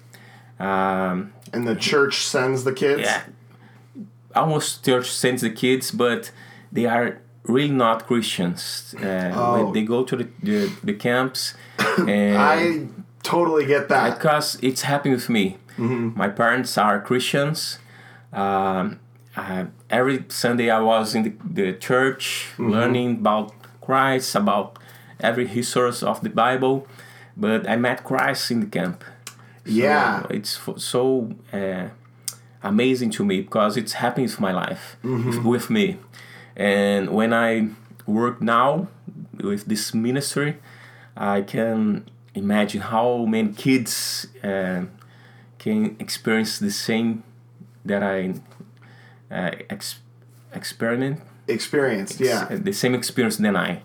Um, 0.59 1.33
and 1.53 1.67
the 1.67 1.75
church 1.77 2.15
sends 2.27 2.65
the 2.65 2.73
kids. 2.73 3.03
yeah, 3.03 3.23
almost 4.35 4.85
church 4.85 5.11
sends 5.11 5.43
the 5.43 5.51
kids, 5.51 5.91
but 5.91 6.31
they 6.73 6.87
are 6.87 7.19
really 7.45 7.71
not 7.75 8.07
Christians. 8.07 8.95
Uh, 8.99 9.33
Oh. 9.35 9.73
They 9.73 9.83
go 9.85 10.05
to 10.05 10.17
the 10.17 10.29
the, 10.43 10.71
the 10.83 10.95
camps, 10.95 11.55
and 12.09 12.37
I 12.39 12.87
totally 13.23 13.67
get 13.67 13.89
that. 13.89 14.15
because 14.19 14.59
it's 14.63 14.83
happened 14.83 15.15
with 15.15 15.29
me. 15.29 15.57
My 15.77 16.29
parents 16.29 16.79
are 16.79 17.01
Christians. 17.01 17.79
Um, 18.33 19.01
uh, 19.37 19.65
every 19.91 20.25
Sunday 20.29 20.71
I 20.71 20.81
was 20.81 21.15
in 21.17 21.23
the, 21.25 21.33
the 21.45 21.73
church 21.73 22.47
learning 22.59 23.17
about 23.19 23.53
Christ, 23.81 24.37
about 24.37 24.79
every 25.21 25.45
resource 25.47 26.03
of 26.03 26.21
the 26.23 26.31
Bible. 26.31 26.87
But 27.37 27.69
I 27.69 27.77
met 27.77 28.05
Christ 28.05 28.51
in 28.51 28.61
the 28.61 28.67
camp. 28.67 29.03
So 29.67 29.71
Yeah. 29.73 30.27
it's 30.31 30.57
f- 30.69 30.79
so 30.79 31.31
uh, 31.53 31.89
amazing 32.63 33.11
to 33.13 33.25
me 33.25 33.41
because 33.43 33.77
it's 33.77 33.95
happening 33.95 34.27
with 34.27 34.41
my 34.41 34.53
life 34.53 34.97
with, 35.03 35.45
with 35.45 35.71
me. 35.71 35.97
And 36.57 37.11
when 37.11 37.33
I 37.33 37.69
work 38.07 38.41
now 38.41 38.89
with 39.43 39.65
this 39.67 39.93
ministry, 39.95 40.57
I 41.17 41.43
can 41.43 42.05
imagine 42.35 42.81
how 42.83 43.25
many 43.27 43.53
kids 43.53 44.27
uh, 44.43 44.83
can 45.59 45.97
experience 45.99 46.59
the 46.59 46.71
same 46.71 47.23
that 47.85 48.03
I 48.03 48.35
uh, 49.31 49.51
ex- 49.71 50.01
experiment, 50.53 51.21
Experienced, 51.49 52.21
yeah, 52.21 52.47
the 52.51 52.73
same 52.73 52.95
experience 52.95 53.37
than 53.37 53.57
I 53.57 53.83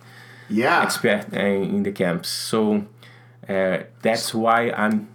yeah. 0.49 0.83
expect 0.83 1.33
uh, 1.35 1.39
in 1.39 1.83
the 1.83 1.91
camps. 1.91 2.29
So 2.29 2.85
uh, 3.47 3.79
that's 4.01 4.33
why 4.33 4.71
I'm. 4.71 5.09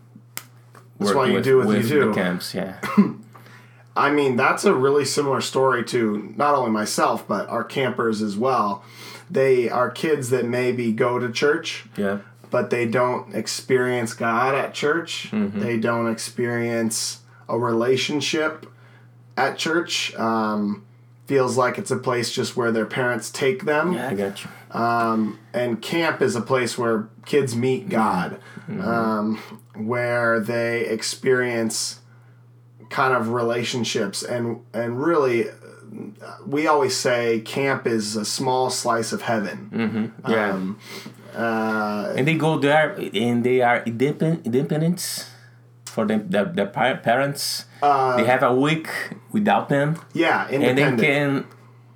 That's 0.98 1.14
why 1.14 1.26
you 1.26 1.34
with, 1.34 1.44
do 1.44 1.58
what 1.58 1.66
you 1.68 1.72
with 1.78 1.88
do. 1.88 2.08
The 2.08 2.14
camps, 2.14 2.54
yeah. 2.54 2.80
I 3.96 4.10
mean, 4.10 4.36
that's 4.36 4.64
a 4.64 4.74
really 4.74 5.04
similar 5.04 5.40
story 5.40 5.84
to 5.84 6.32
not 6.36 6.54
only 6.54 6.70
myself 6.70 7.26
but 7.28 7.48
our 7.48 7.64
campers 7.64 8.22
as 8.22 8.36
well. 8.36 8.84
They 9.30 9.68
are 9.68 9.90
kids 9.90 10.30
that 10.30 10.44
maybe 10.44 10.92
go 10.92 11.18
to 11.18 11.30
church, 11.30 11.86
Yeah. 11.96 12.18
but 12.50 12.70
they 12.70 12.86
don't 12.86 13.34
experience 13.34 14.12
God 14.12 14.54
at 14.54 14.74
church. 14.74 15.28
Mm-hmm. 15.30 15.60
They 15.60 15.78
don't 15.78 16.08
experience 16.10 17.20
a 17.48 17.58
relationship 17.58 18.66
at 19.36 19.58
church. 19.58 20.14
Um, 20.16 20.84
feels 21.26 21.56
like 21.56 21.78
it's 21.78 21.90
a 21.90 21.96
place 21.96 22.32
just 22.32 22.56
where 22.56 22.70
their 22.70 22.86
parents 22.86 23.30
take 23.30 23.64
them. 23.64 23.92
Yeah, 23.92 24.08
I 24.08 24.14
got 24.14 24.44
you. 24.44 24.50
Um, 24.70 25.38
and 25.52 25.80
camp 25.80 26.20
is 26.20 26.34
a 26.36 26.40
place 26.40 26.76
where 26.76 27.08
kids 27.24 27.54
meet 27.54 27.88
God, 27.88 28.40
um, 28.68 29.38
where 29.74 30.40
they 30.40 30.86
experience 30.86 32.00
kind 32.90 33.14
of 33.14 33.28
relationships 33.30 34.22
and 34.22 34.60
and 34.72 35.02
really. 35.02 35.46
We 36.44 36.66
always 36.66 36.96
say 36.96 37.40
camp 37.42 37.86
is 37.86 38.16
a 38.16 38.24
small 38.24 38.68
slice 38.68 39.12
of 39.12 39.22
heaven. 39.22 40.12
Yeah. 40.28 40.50
Um, 40.50 40.78
uh, 41.36 42.14
and 42.16 42.26
they 42.26 42.34
go 42.34 42.58
there 42.58 42.98
and 43.14 43.44
they 43.44 43.60
are 43.60 43.82
independent, 43.84 44.44
independent 44.44 45.28
for 45.94 46.04
them, 46.10 46.20
their, 46.28 46.44
their 46.56 46.66
parents. 47.08 47.64
Uh, 47.82 48.16
they 48.16 48.24
have 48.24 48.42
a 48.42 48.54
week 48.66 48.88
without 49.32 49.68
them. 49.68 49.88
yeah, 50.12 50.46
and 50.50 50.76
they 50.78 50.90
can 51.06 51.46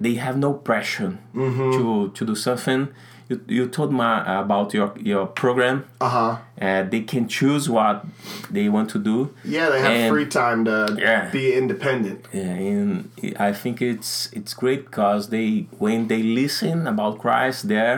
they 0.00 0.14
have 0.14 0.36
no 0.46 0.52
pressure 0.54 1.18
to 1.34 2.10
to 2.14 2.22
do 2.30 2.34
something 2.36 2.88
you, 3.28 3.36
you 3.56 3.66
told 3.78 3.90
me 3.92 4.06
about 4.42 4.72
your 4.72 4.88
your 5.10 5.26
program 5.26 5.76
uh 6.00 6.08
huh. 6.16 6.36
uh, 6.66 6.82
they 6.92 7.00
can 7.12 7.26
choose 7.28 7.68
what 7.68 8.06
they 8.50 8.68
want 8.68 8.88
to 8.94 8.98
do 8.98 9.16
Yeah, 9.44 9.68
they 9.72 9.80
have 9.86 9.90
And- 10.00 10.10
free 10.14 10.26
time 10.26 10.64
to 10.70 10.76
Yeah. 10.98 11.30
be 11.38 11.44
independent. 11.62 12.20
Yeah, 12.32 12.54
and 12.72 13.10
i 13.48 13.50
think 13.52 13.74
it's 13.82 14.30
it's 14.38 14.54
great 14.62 14.80
because 14.88 15.22
they 15.34 15.66
when 15.84 16.08
they 16.08 16.22
listen 16.22 16.86
about 16.86 17.18
christ 17.24 17.68
there 17.74 17.96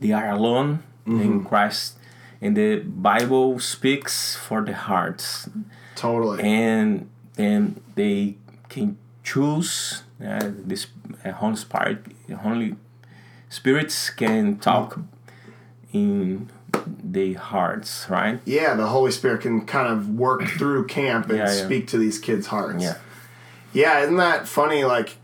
they 0.00 0.12
are 0.18 0.28
alone 0.38 0.68
in 1.06 1.44
christ 1.50 1.98
and 2.42 2.56
the 2.56 2.76
bible 2.80 3.58
speaks 3.60 4.36
for 4.36 4.60
the 4.62 4.74
hearts 4.74 5.48
Totally. 5.94 6.42
and 6.42 7.08
then 7.36 7.80
they 7.94 8.36
can 8.68 8.98
choose 9.22 10.02
uh, 10.20 10.50
this 10.66 10.86
uh, 11.24 11.30
Holy 11.32 11.56
Spirit. 11.56 11.98
Holy 12.42 12.74
spirits 13.48 14.10
can 14.10 14.58
talk 14.58 14.98
in 15.92 16.50
their 17.02 17.38
hearts, 17.38 18.06
right? 18.10 18.40
yeah, 18.44 18.74
the 18.74 18.86
Holy 18.86 19.10
Spirit 19.12 19.42
can 19.42 19.64
kind 19.66 19.88
of 19.92 20.08
work 20.10 20.42
through 20.58 20.86
camp 20.86 21.28
and 21.28 21.38
Yeah, 21.38 21.52
yeah. 21.54 21.64
speak 21.66 21.86
to 21.88 21.98
these 21.98 22.18
kids' 22.18 22.46
hearts. 22.48 22.82
Yeah, 22.82 22.96
Yeah, 23.72 24.00
isn't 24.00 24.16
that 24.16 24.48
funny? 24.48 24.84
Like, 24.84 25.16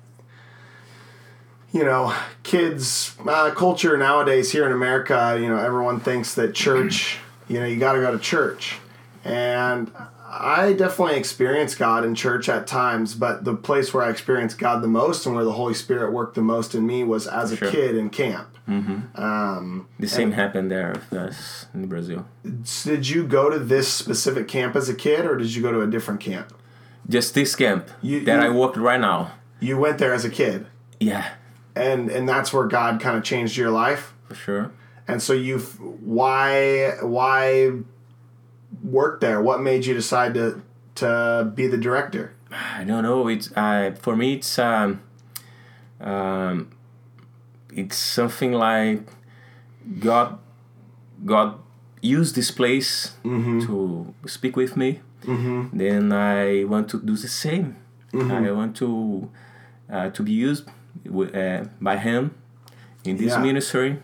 you 1.72 1.84
know, 1.84 2.14
kids, 2.42 3.14
uh, 3.26 3.50
culture 3.52 3.96
nowadays 3.96 4.52
here 4.52 4.64
in 4.66 4.72
America, 4.72 5.36
you 5.40 5.48
know, 5.48 5.56
everyone 5.58 6.00
thinks 6.00 6.34
that 6.34 6.54
church, 6.54 7.18
you 7.48 7.58
know, 7.60 7.66
you 7.66 7.76
got 7.76 7.92
to 7.94 8.00
go 8.00 8.10
to 8.12 8.18
church. 8.18 8.78
And 9.24 9.90
I 10.30 10.72
definitely 10.72 11.16
experience 11.16 11.74
God 11.74 12.04
in 12.04 12.14
church 12.14 12.48
at 12.48 12.66
times, 12.66 13.14
but 13.14 13.44
the 13.44 13.54
place 13.54 13.92
where 13.92 14.04
I 14.04 14.10
experienced 14.10 14.58
God 14.58 14.82
the 14.82 14.88
most 14.88 15.26
and 15.26 15.34
where 15.34 15.44
the 15.44 15.52
Holy 15.52 15.74
Spirit 15.74 16.12
worked 16.12 16.34
the 16.34 16.42
most 16.42 16.74
in 16.74 16.86
me 16.86 17.04
was 17.04 17.26
as 17.26 17.52
a 17.52 17.56
Sure. 17.56 17.70
kid 17.70 17.96
in 17.96 18.10
camp. 18.10 18.48
Um, 19.14 19.88
the 19.98 20.06
same 20.08 20.32
happened 20.32 20.70
there 20.70 20.92
with 21.10 21.18
us 21.18 21.66
in 21.72 21.86
Brazil. 21.86 22.26
did 22.84 23.08
you 23.08 23.26
go 23.26 23.48
to 23.48 23.58
this 23.58 23.88
specific 23.90 24.46
camp 24.46 24.76
as 24.76 24.90
a 24.90 24.94
kid 24.94 25.24
or 25.24 25.36
did 25.38 25.54
you 25.54 25.62
go 25.62 25.72
to 25.72 25.80
a 25.80 25.86
different 25.86 26.20
camp? 26.20 26.52
Just 27.08 27.34
this 27.34 27.56
camp 27.56 27.88
You- 28.02 28.20
that 28.26 28.42
you- 28.42 28.48
I 28.48 28.50
worked 28.54 28.76
right 28.76 29.00
now. 29.00 29.32
You 29.60 29.78
went 29.78 29.96
there 29.98 30.12
as 30.12 30.24
a 30.26 30.30
kid. 30.30 30.66
Yeah, 31.00 31.24
And, 31.78 32.10
and 32.10 32.28
that's 32.28 32.52
where 32.52 32.66
God 32.66 33.00
kind 33.00 33.16
of 33.16 33.22
changed 33.24 33.56
your 33.56 33.70
life. 33.70 34.12
for 34.28 34.34
sure. 34.34 34.72
And 35.06 35.22
so 35.22 35.32
you've 35.32 35.80
why, 35.80 36.96
why 37.00 37.72
work 38.82 39.20
there? 39.20 39.40
What 39.40 39.62
made 39.62 39.86
you 39.86 39.94
decide 39.94 40.34
to, 40.34 40.60
to 40.96 41.50
be 41.54 41.66
the 41.66 41.78
director? 41.78 42.34
I 42.50 42.84
don't 42.84 43.02
know. 43.02 43.28
It's 43.28 43.50
uh, 43.56 43.94
for 44.00 44.16
me. 44.16 44.34
It's 44.34 44.58
um, 44.58 45.00
um, 46.00 46.70
it's 47.74 47.96
something 47.96 48.52
like 48.52 49.02
God, 49.98 50.38
God 51.24 51.58
used 52.00 52.34
this 52.34 52.50
place 52.50 53.14
to 53.66 54.14
speak 54.26 54.56
with 54.56 54.76
me. 54.76 55.00
Mm-hmm. 55.24 55.76
Then 55.76 56.12
I 56.12 56.64
want 56.64 56.88
to 56.90 57.00
do 57.00 57.16
the 57.16 57.28
same. 57.28 57.76
I 58.14 58.50
want 58.52 58.76
to 58.76 59.30
uh, 59.92 60.08
to 60.10 60.22
be 60.22 60.32
used 60.32 60.64
uh, 61.08 61.64
by 61.80 61.96
Him 61.96 62.34
in 63.04 63.16
this 63.16 63.32
Yeah. 63.32 63.42
ministry 63.42 63.98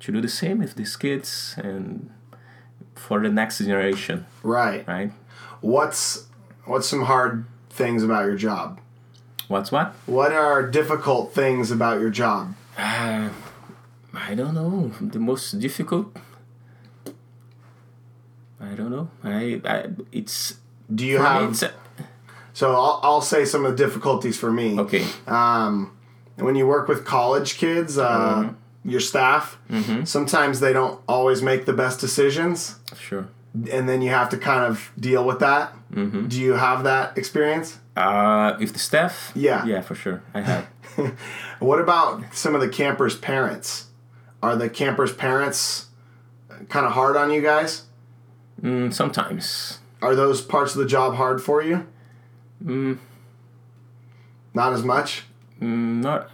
to 0.00 0.12
do 0.12 0.20
the 0.20 0.28
same 0.28 0.58
with 0.58 0.74
these 0.74 0.96
kids 0.96 1.54
and 1.58 2.10
for 2.94 3.20
the 3.20 3.28
next 3.28 3.58
generation, 3.58 4.26
Right. 4.42 4.86
right? 4.88 5.12
What's, 5.60 6.26
what's 6.64 6.88
some 6.88 7.02
hard 7.02 7.44
things 7.70 8.02
about 8.02 8.24
your 8.26 8.36
job? 8.36 8.80
What's 9.48 9.70
what? 9.70 9.94
What 10.06 10.32
are 10.32 10.62
difficult 10.68 11.32
things 11.34 11.70
about 11.70 12.00
your 12.00 12.10
job? 12.10 12.54
Uh, 12.76 13.30
I 14.14 14.34
don't 14.34 14.54
know. 14.54 14.90
The 15.00 15.18
most 15.20 15.58
difficult. 15.60 16.16
I 18.60 18.74
don't 18.74 18.90
know. 18.90 19.08
I, 19.22 19.60
I 19.64 19.86
it's 20.12 20.54
Do 20.92 21.04
you 21.04 21.18
me, 21.18 21.24
have, 21.24 21.50
it's 21.50 21.62
a- 21.62 21.74
so 22.52 22.72
I'll, 22.72 23.00
I'll 23.02 23.20
say 23.20 23.44
some 23.44 23.64
of 23.66 23.76
the 23.76 23.84
difficulties 23.84 24.38
for 24.38 24.50
me. 24.50 24.78
okay. 24.80 25.04
um, 25.26 25.95
when 26.36 26.54
you 26.54 26.66
work 26.66 26.88
with 26.88 27.04
college 27.04 27.56
kids, 27.58 27.98
uh, 27.98 28.50
your 28.84 29.00
staff, 29.00 29.58
sometimes 30.04 30.60
they 30.60 30.72
don't 30.72 31.00
always 31.08 31.42
make 31.42 31.64
the 31.66 31.72
best 31.72 32.00
decisions, 32.00 32.76
Sure. 32.98 33.26
and 33.70 33.88
then 33.88 34.00
you 34.02 34.10
have 34.10 34.28
to 34.30 34.36
kind 34.36 34.64
of 34.64 34.90
deal 34.98 35.24
with 35.24 35.38
that. 35.40 35.72
Do 35.94 36.40
you 36.40 36.52
have 36.54 36.84
that 36.84 37.16
experience? 37.18 37.78
Uh, 37.96 38.54
with 38.60 38.74
the 38.74 38.78
staff. 38.78 39.32
Yeah. 39.34 39.64
Yeah, 39.64 39.80
for 39.80 39.94
sure. 39.94 40.22
I 40.34 40.40
have. 40.42 40.66
What 41.58 41.80
about 41.80 42.34
some 42.34 42.54
of 42.54 42.60
the 42.60 42.68
campers' 42.68 43.16
parents? 43.16 43.86
Are 44.42 44.56
the 44.56 44.68
campers' 44.68 45.12
parents 45.14 45.86
kind 46.68 46.84
of 46.86 46.92
hard 46.92 47.16
on 47.16 47.30
you 47.30 47.40
guys? 47.42 47.84
Mm, 48.62 48.92
sometimes. 48.92 49.78
Are 50.02 50.14
those 50.14 50.40
parts 50.42 50.74
of 50.74 50.78
the 50.80 50.86
job 50.86 51.14
hard 51.16 51.42
for 51.42 51.62
you? 51.62 51.86
Mm, 52.64 52.98
Not 54.54 54.72
as 54.74 54.82
much. 54.82 55.24
Mm, 55.60 56.02
not. 56.02 56.30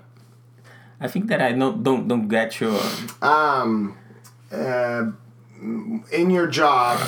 I 1.00 1.08
think 1.08 1.26
that 1.28 1.40
I 1.40 1.52
don't 1.52 1.82
don't 1.82 2.06
don't 2.08 2.28
get 2.28 2.60
your. 2.60 2.80
Um, 3.20 3.96
uh, 4.52 5.10
in 6.12 6.30
your 6.30 6.46
job, 6.46 6.98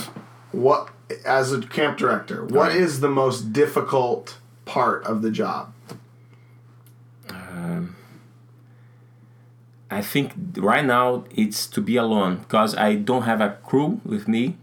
what 0.52 0.90
as 1.24 1.52
a 1.52 1.60
camp 1.60 1.98
director, 1.98 2.44
what 2.44 2.68
Right. 2.68 2.76
is 2.76 3.00
the 3.00 3.08
most 3.08 3.52
difficult 3.52 4.38
part 4.64 5.04
of 5.04 5.22
the 5.22 5.30
job? 5.30 5.72
Um, 7.30 7.94
I 9.90 10.02
think 10.02 10.32
right 10.56 10.84
now 10.84 11.24
it's 11.30 11.66
to 11.68 11.80
be 11.80 11.96
alone 11.96 12.36
because 12.38 12.74
I 12.76 12.96
don't 12.96 13.22
have 13.22 13.40
a 13.40 13.58
crew 13.64 14.00
with 14.04 14.26
me. 14.26 14.56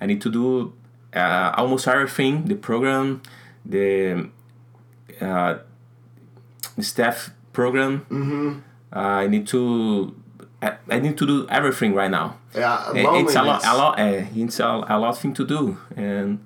I 0.00 0.06
need 0.06 0.20
to 0.22 0.30
do 0.30 0.72
uh, 1.14 1.52
almost 1.56 1.86
everything: 1.88 2.44
the 2.46 2.54
program, 2.54 3.20
the 3.66 4.28
uh, 5.20 5.54
the 5.54 5.60
staff 6.82 7.30
program. 7.52 8.06
Mm-hmm. 8.10 8.58
Uh, 8.94 8.98
I 8.98 9.26
need 9.26 9.46
to. 9.48 10.14
I, 10.60 10.98
need 10.98 11.16
to 11.18 11.26
do 11.26 11.46
everything 11.48 11.94
right 11.94 12.10
now. 12.10 12.36
Yeah, 12.52 12.88
And 12.90 12.98
it's 13.28 13.36
a 13.36 13.42
lot, 13.44 13.64
a 13.64 13.76
lot. 13.76 14.00
Uh, 14.00 14.24
it's 14.34 14.58
a, 14.58 14.64
a 14.66 14.98
lot 14.98 15.10
of 15.10 15.18
thing 15.18 15.32
to 15.34 15.46
do, 15.46 15.78
and 15.94 16.44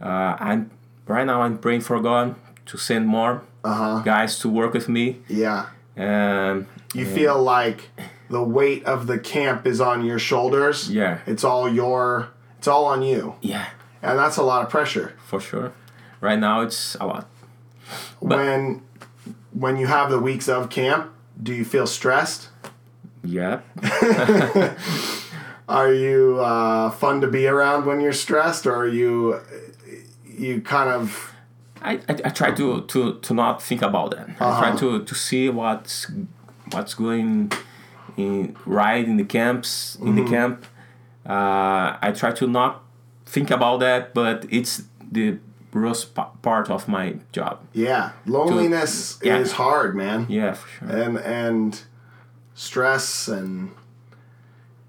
uh, 0.00 0.36
I'm 0.38 0.70
right 1.08 1.26
now. 1.26 1.42
I'm 1.42 1.58
praying 1.58 1.80
for 1.80 1.98
God 2.00 2.36
to 2.66 2.78
send 2.78 3.08
more 3.08 3.42
Uh-huh. 3.64 4.02
guys 4.04 4.38
to 4.40 4.48
work 4.48 4.72
with 4.72 4.88
me. 4.88 5.16
Yeah. 5.28 5.66
Um, 5.96 6.66
You 6.94 7.04
feel 7.06 7.42
like 7.42 7.90
the 8.28 8.40
weight 8.42 8.84
of 8.84 9.06
the 9.08 9.18
camp 9.18 9.66
is 9.66 9.80
on 9.80 10.04
your 10.04 10.20
shoulders. 10.20 10.88
Yeah. 10.88 11.18
It's 11.26 11.42
all 11.42 11.68
your 11.68 12.28
it's 12.58 12.68
all 12.68 12.84
on 12.84 13.02
you. 13.02 13.34
yeah, 13.40 13.66
And 14.02 14.16
that's 14.18 14.36
a 14.36 14.42
lot 14.44 14.62
of 14.62 14.68
pressure. 14.70 15.12
for 15.26 15.40
sure. 15.40 15.72
Right 16.20 16.38
now, 16.38 16.60
it's 16.62 16.94
a 17.00 17.06
lot. 17.06 17.26
when 18.20 18.82
when 19.52 19.76
you 19.76 19.86
have 19.86 20.10
the 20.10 20.18
weeks 20.18 20.48
of 20.48 20.70
camp, 20.70 21.12
do 21.42 21.54
you 21.54 21.64
feel 21.64 21.86
stressed? 21.86 22.48
Yeah, 23.22 23.60
Are 25.68 25.92
you 25.92 26.40
uh, 26.40 26.90
fun 26.90 27.20
to 27.20 27.28
be 27.28 27.46
around 27.46 27.86
when 27.86 28.00
you're 28.00 28.12
stressed 28.12 28.66
or 28.66 28.74
are 28.74 28.88
you 28.88 29.40
you 30.24 30.60
kind 30.62 30.90
of 30.90 31.32
I, 31.80 31.92
I, 32.08 32.16
I 32.24 32.30
try 32.30 32.50
to, 32.50 32.82
to, 32.82 33.20
to 33.20 33.34
not 33.34 33.62
think 33.62 33.80
about 33.80 34.10
that. 34.10 34.28
I 34.40 34.58
try 34.58 34.76
to, 34.76 35.04
to 35.04 35.14
see 35.14 35.48
what's 35.48 36.10
what's 36.72 36.94
going 36.94 37.52
in 38.16 38.56
right 38.66 39.04
in 39.04 39.16
the 39.16 39.24
camps 39.24 39.96
in 40.00 40.16
the 40.16 40.24
camp. 40.24 40.66
Uh, 41.24 41.96
I 42.02 42.12
try 42.16 42.32
to 42.32 42.46
not 42.46 42.82
think 43.24 43.50
about 43.50 43.78
that, 43.80 44.12
but 44.12 44.46
it's 44.50 44.82
the 45.10 45.38
pa- 46.14 46.30
part 46.42 46.70
of 46.70 46.88
my 46.88 47.16
job. 47.32 47.60
yeah, 47.72 48.12
loneliness 48.26 49.18
yeah. 49.22 49.38
is 49.38 49.52
hard, 49.52 49.94
man. 49.96 50.26
Yeah, 50.28 50.54
for 50.54 50.68
sure. 50.68 50.88
and 51.02 51.18
and 51.18 51.80
stress 52.54 53.28
and 53.28 53.70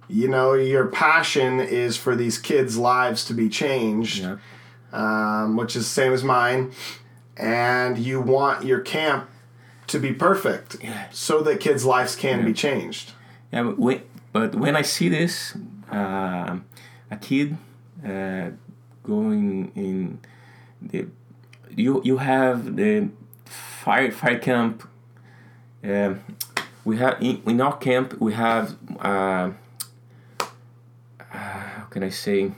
you 0.10 0.28
know 0.28 0.54
your 0.54 0.88
passion 0.88 1.60
is 1.62 1.96
for 1.98 2.16
these 2.16 2.38
kids 2.38 2.78
lives 2.78 3.24
to 3.26 3.34
be 3.34 3.48
changed 3.48 4.20
Yeah. 4.22 4.38
um, 4.92 5.56
which 5.56 5.76
is 5.76 5.84
the 5.86 5.90
same 6.02 6.12
as 6.14 6.24
mine 6.24 6.72
and 7.38 7.98
you 7.98 8.20
want 8.20 8.66
your 8.66 8.82
camp 8.82 9.30
to 9.88 10.00
be 10.00 10.12
perfect 10.12 10.78
Yeah. 10.84 11.06
so 11.12 11.42
that 11.44 11.60
kids 11.62 11.86
lives 11.86 12.16
can 12.16 12.44
be 12.44 12.54
changed 12.54 13.14
Yeah, 13.54 13.64
but 13.64 13.80
when, 13.80 14.02
but 14.34 14.56
when 14.56 14.76
I 14.76 14.82
see 14.84 15.08
this, 15.10 15.56
uh, 15.94 16.58
a 17.10 17.18
kid 17.22 17.56
uh, 18.06 18.50
going 19.04 19.72
in 19.76 20.20
the 20.82 21.08
you 21.76 22.02
you 22.04 22.18
have 22.18 22.76
the 22.76 23.10
fire 23.46 24.12
fire 24.12 24.40
camp. 24.40 24.88
Um, 25.84 26.20
we 26.86 26.98
have 26.98 27.18
in, 27.22 27.42
in 27.46 27.62
our 27.62 27.78
camp 27.78 28.20
we 28.20 28.34
have 28.34 28.76
uh, 29.00 29.52
uh, 30.40 30.46
how 31.34 31.86
can 31.90 32.04
I 32.04 32.10
say? 32.10 32.52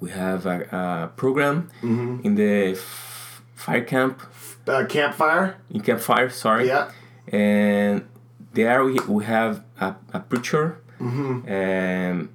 We 0.00 0.10
have 0.10 0.46
a, 0.46 0.58
a 0.72 1.08
program 1.16 1.68
in 1.82 2.34
the 2.34 2.72
f- 2.72 3.42
fire 3.54 3.82
camp. 3.84 4.20
Uh, 4.66 4.84
campfire? 4.86 5.56
In 5.70 5.80
campfire 5.80 6.28
sorry. 6.30 6.66
Yeah. 6.66 6.90
And 7.28 8.08
there 8.52 8.84
we, 8.84 8.94
we 9.08 9.24
have 9.24 9.62
a, 9.80 9.94
a 10.12 10.20
preacher 10.20 10.78
Mm-hmm. 11.00 11.48
and 11.48 12.28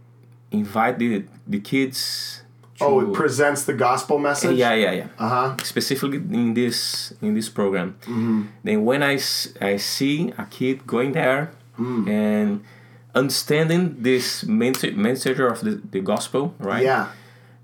invite 0.51 0.99
the, 0.99 1.23
the 1.47 1.61
kids 1.61 2.41
oh 2.81 2.99
it 3.01 3.13
presents 3.13 3.63
the 3.65 3.73
gospel 3.73 4.17
message? 4.19 4.57
Yeah 4.57 4.73
yeah 4.73 4.91
yeah. 4.91 5.07
Uh-huh. 5.19 5.55
Specifically 5.63 6.17
in 6.17 6.53
this 6.53 7.13
in 7.21 7.33
this 7.33 7.49
program. 7.49 7.95
Mm-hmm. 8.01 8.41
then 8.63 8.85
when 8.85 9.01
I, 9.03 9.19
I 9.61 9.77
see 9.77 10.33
a 10.37 10.45
kid 10.45 10.85
going 10.87 11.13
there 11.13 11.51
Mm. 11.79 12.09
and 12.09 12.63
understanding 13.13 13.97
this 14.01 14.43
message, 14.43 14.95
message 14.95 15.39
of 15.39 15.61
the, 15.61 15.79
the 15.91 16.01
gospel 16.01 16.53
right? 16.59 16.83
Yeah. 16.83 17.09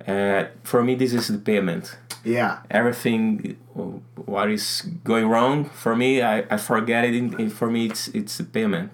Uh, 0.08 0.47
for 0.63 0.84
me 0.84 0.93
this 0.95 1.13
is 1.13 1.28
the 1.30 1.38
payment. 1.38 1.97
Yeah. 2.23 2.60
Everything 2.69 3.58
uh, 3.76 3.82
what 4.26 4.49
is 4.52 4.84
going 5.04 5.28
wrong 5.28 5.65
for 5.65 5.95
me 5.95 6.21
I, 6.21 6.45
I 6.49 6.58
forget 6.58 7.06
it. 7.06 7.15
In- 7.15 7.49
for 7.49 7.69
me 7.71 7.86
it's 7.88 8.08
it's 8.10 8.38
the 8.38 8.43
payment. 8.43 8.91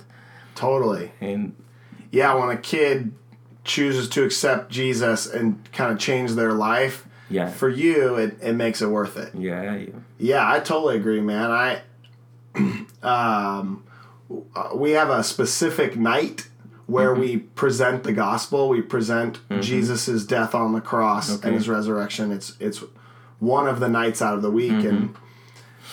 Totally. 0.56 1.12
And 1.22 1.54
yeah 2.12 2.34
when 2.36 2.50
a 2.50 2.58
kid 2.58 3.12
chooses 3.70 4.10
to 4.10 4.24
accept 4.24 4.70
jesus 4.72 5.26
and 5.28 5.72
kind 5.72 5.92
of 5.94 5.98
change 6.00 6.32
their 6.34 6.54
life 6.54 7.06
yeah 7.30 7.48
for 7.50 7.70
you 7.70 8.16
it, 8.16 8.38
it 8.42 8.54
makes 8.54 8.82
it 8.82 8.88
worth 8.88 9.16
it 9.16 9.34
yeah, 9.36 9.76
yeah. 9.76 9.86
yeah 10.18 10.52
i 10.52 10.60
totally 10.60 10.96
agree 10.98 11.22
man 11.22 11.52
i 11.52 11.82
um 13.04 13.84
we 14.76 14.92
have 14.92 15.10
a 15.10 15.24
specific 15.24 15.96
night 15.96 16.48
where 16.88 17.12
Mm-hmm. 17.12 17.22
we 17.22 17.38
present 17.38 18.04
the 18.04 18.14
gospel 18.14 18.68
we 18.70 18.82
present 18.82 19.40
jesus' 19.62 20.26
death 20.26 20.54
on 20.56 20.74
the 20.74 20.82
cross 20.82 21.32
Okay. 21.38 21.48
and 21.50 21.56
his 21.56 21.70
resurrection 21.70 22.32
it's 22.32 22.56
it's 22.60 22.84
one 23.40 23.68
of 23.68 23.80
the 23.80 23.88
nights 23.88 24.22
out 24.22 24.34
of 24.36 24.42
the 24.42 24.52
week 24.52 24.72
Mm-hmm. 24.72 24.88
and 24.88 25.16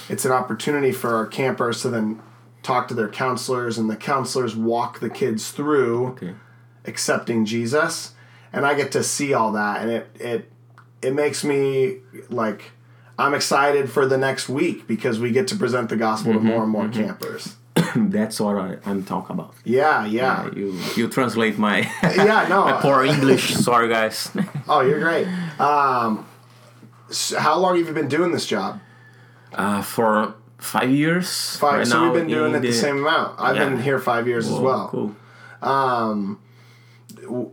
it's 0.09 0.25
an 0.25 0.33
opportunity 0.33 0.93
for 0.93 1.15
our 1.15 1.27
campers 1.27 1.83
to 1.83 1.89
then 1.91 2.21
talk 2.63 2.89
to 2.89 2.95
their 2.95 3.09
counselors 3.09 3.77
and 3.79 3.89
the 3.91 3.97
counselors 3.97 4.57
walk 4.57 5.01
the 5.01 5.11
kids 5.11 5.51
through 5.51 6.07
okay 6.09 6.35
accepting 6.87 7.45
Jesus, 7.45 8.15
and 8.53 8.67
I 8.67 8.75
get 8.75 8.93
to 8.93 9.03
see 9.03 9.35
all 9.35 9.53
that, 9.53 9.83
and 9.83 9.91
it 9.91 10.07
it 10.19 10.51
it 11.03 11.15
makes 11.15 11.45
me 11.45 11.99
like 12.31 12.73
I'm 13.19 13.35
excited 13.35 13.91
for 13.91 14.07
the 14.07 14.19
next 14.19 14.49
week 14.49 14.87
because 14.87 15.19
we 15.19 15.31
get 15.31 15.49
to 15.49 15.57
present 15.57 15.89
the 15.89 15.97
gospel 15.97 16.35
to 16.35 16.41
more 16.41 16.63
and 16.63 16.71
more 16.71 16.89
campers. 16.89 17.57
that's 17.97 18.41
what 18.41 18.57
I, 18.57 18.79
I'm 18.87 19.05
talking 19.05 19.35
about 19.35 19.55
Yeah, 19.65 20.07
yeah, 20.07 20.51
you 20.55 20.79
you 20.97 21.09
translate 21.09 21.59
my 21.59 21.81
yeah. 22.03 22.47
No, 22.49 22.79
poor 22.81 23.05
English 23.05 23.55
sorry 23.55 23.89
guys 23.89 24.31
oh, 24.69 24.81
you're 24.81 25.01
great. 25.01 25.27
Um, 25.61 26.27
so 27.11 27.39
how 27.39 27.59
long 27.59 27.77
have 27.77 27.87
you 27.87 27.93
been 27.93 28.09
doing 28.09 28.33
this 28.33 28.47
job? 28.47 28.81
uh, 29.55 29.81
for 29.83 30.35
five 30.59 30.91
years 30.91 31.57
Five. 31.57 31.79
right 31.79 31.87
so 31.87 32.03
we've 32.05 32.15
been 32.15 32.29
doing 32.29 32.55
it 32.55 32.61
the, 32.61 32.73
same 32.73 32.99
amount. 32.99 33.39
I've 33.39 33.57
been 33.57 33.81
here 33.81 33.99
five 33.99 34.27
years 34.27 34.49
as 34.49 34.59
well. 34.59 34.89
cool 34.89 35.15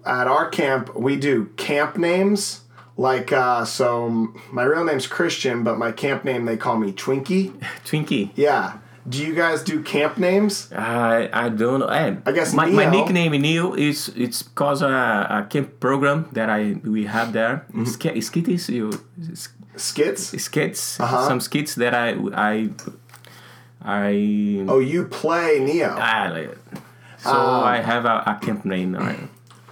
At 0.06 0.28
our 0.28 0.50
camp, 0.50 0.96
we 0.96 1.16
do 1.16 1.46
camp 1.58 1.98
names. 1.98 2.62
Like, 2.96 3.32
uh, 3.32 3.66
so 3.66 4.34
my 4.52 4.64
real 4.64 4.84
name's 4.86 5.08
Christian, 5.08 5.64
but 5.64 5.78
my 5.78 5.92
camp 5.92 6.24
name 6.26 6.46
they 6.46 6.58
call 6.58 6.78
me 6.78 6.92
Twinkie. 6.92 7.52
Twinkie 7.86 8.30
Yeah. 8.36 8.78
Do 9.10 9.18
you 9.22 9.34
guys 9.36 9.64
do 9.64 9.82
camp 9.84 10.18
names? 10.18 10.72
I 10.72 11.28
I 11.34 11.50
don't 11.50 11.80
know. 11.82 11.88
Eh, 11.88 12.16
I 12.26 12.32
guess 12.32 12.54
my, 12.54 12.68
my 12.68 12.86
Neo- 12.86 12.92
nickname 13.04 13.34
Neil 13.42 13.74
is 13.74 14.08
it's 14.16 14.44
because 14.44 14.82
a, 14.82 14.88
a 15.30 15.48
camp 15.50 15.80
program 15.82 16.30
that 16.32 16.50
I 16.50 16.80
we 16.86 17.04
have 17.06 17.34
there. 17.34 17.66
Mm-hmm. 17.74 17.86
Sk- 17.86 18.16
skitties, 18.32 18.70
you 18.70 18.92
Skits? 19.76 20.32
skits, 20.42 21.00
Uh-huh. 21.00 21.28
some 21.28 21.42
skits 21.42 21.76
that 21.76 21.94
I 21.94 22.16
I 22.34 22.70
I 23.82 24.64
Oh, 24.68 24.80
you 24.80 25.06
play 25.06 25.60
Neo. 25.60 25.96
I. 25.98 26.48
So 27.18 27.32
Uh, 27.32 27.62
I 27.64 27.82
have 27.82 28.06
a, 28.06 28.24
a 28.26 28.40
camp 28.42 28.66
name. 28.66 28.96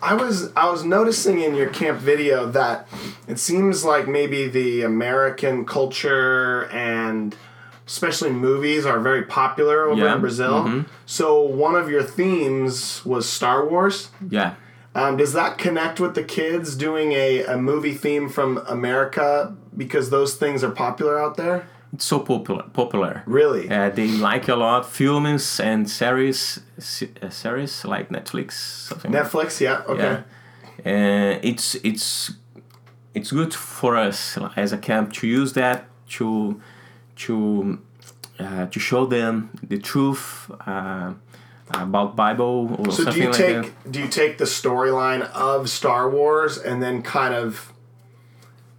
I 0.02 0.14
was 0.16 0.52
I 0.56 0.70
was 0.70 0.84
noticing 0.84 1.40
in 1.42 1.54
your 1.56 1.70
camp 1.70 2.00
video 2.00 2.46
that 2.48 2.88
it 3.28 3.38
seems 3.40 3.86
like 3.86 4.08
maybe 4.08 4.48
the 4.48 4.82
American 4.84 5.66
culture 5.66 6.70
and 6.72 7.36
especially 7.88 8.32
movies 8.32 8.86
are 8.86 9.00
very 9.00 9.24
popular 9.24 9.84
over 9.86 10.02
Yeah, 10.04 10.16
in 10.16 10.22
Brazil. 10.22 10.64
mhm. 10.64 10.86
So 11.06 11.42
one 11.42 11.76
of 11.76 11.90
your 11.90 12.04
themes 12.04 13.06
was 13.06 13.28
Star 13.30 13.66
Wars. 13.68 14.10
Yeah. 14.30 14.56
Um, 14.96 15.18
does 15.18 15.34
that 15.34 15.58
connect 15.58 16.00
with 16.00 16.16
the 16.16 16.24
kids 16.24 16.76
doing 16.76 17.14
a, 17.14 17.44
a 17.44 17.58
movie 17.58 17.94
theme 17.94 18.28
from 18.28 18.58
America 18.68 19.56
because 19.76 20.10
those 20.10 20.36
things 20.36 20.64
are 20.64 20.72
popular 20.72 21.22
out 21.22 21.38
there? 21.38 21.68
It's 21.94 22.06
so 22.06 22.20
popular. 22.20 22.64
Popular. 22.74 23.24
Really? 23.26 23.70
Uh, 23.70 23.90
they 23.90 24.08
like 24.08 24.48
a 24.48 24.56
lot 24.56 24.86
films 24.86 25.60
and 25.60 25.90
series, 25.90 26.60
uh, 26.78 27.30
series 27.30 27.86
like 27.86 28.10
Netflix, 28.10 28.52
something. 28.54 29.12
like 29.12 29.24
Netflix, 29.24 29.60
yeah, 29.60 29.84
okay. 29.88 30.04
yeah 30.04 30.24
and 30.86 31.40
it's 31.44 31.76
it's 31.76 32.34
it's 33.14 33.32
good 33.32 33.54
for 33.54 33.98
us 33.98 34.38
as 34.56 34.72
a 34.72 34.78
camp 34.78 35.14
to 35.14 35.28
use 35.28 35.54
that 35.54 35.86
to 36.08 36.60
to 37.16 37.80
uh, 38.40 38.66
to 38.68 38.80
show 38.80 39.06
them 39.06 39.52
the 39.62 39.78
truth 39.78 40.50
uh, 40.66 41.14
about 41.74 42.16
Bible 42.16 42.76
or 42.80 42.92
something. 42.92 42.92
So 42.92 42.98
do 42.98 43.04
something 43.04 43.22
you 43.22 43.28
like 43.28 43.38
take 43.38 43.84
that. 43.84 43.92
do 43.92 44.00
you 44.00 44.08
take 44.08 44.38
the 44.38 44.46
storyline 44.46 45.30
of 45.32 45.70
Star 45.70 46.10
Wars 46.10 46.58
and 46.58 46.82
then 46.82 47.02
kind 47.02 47.34
of 47.34 47.74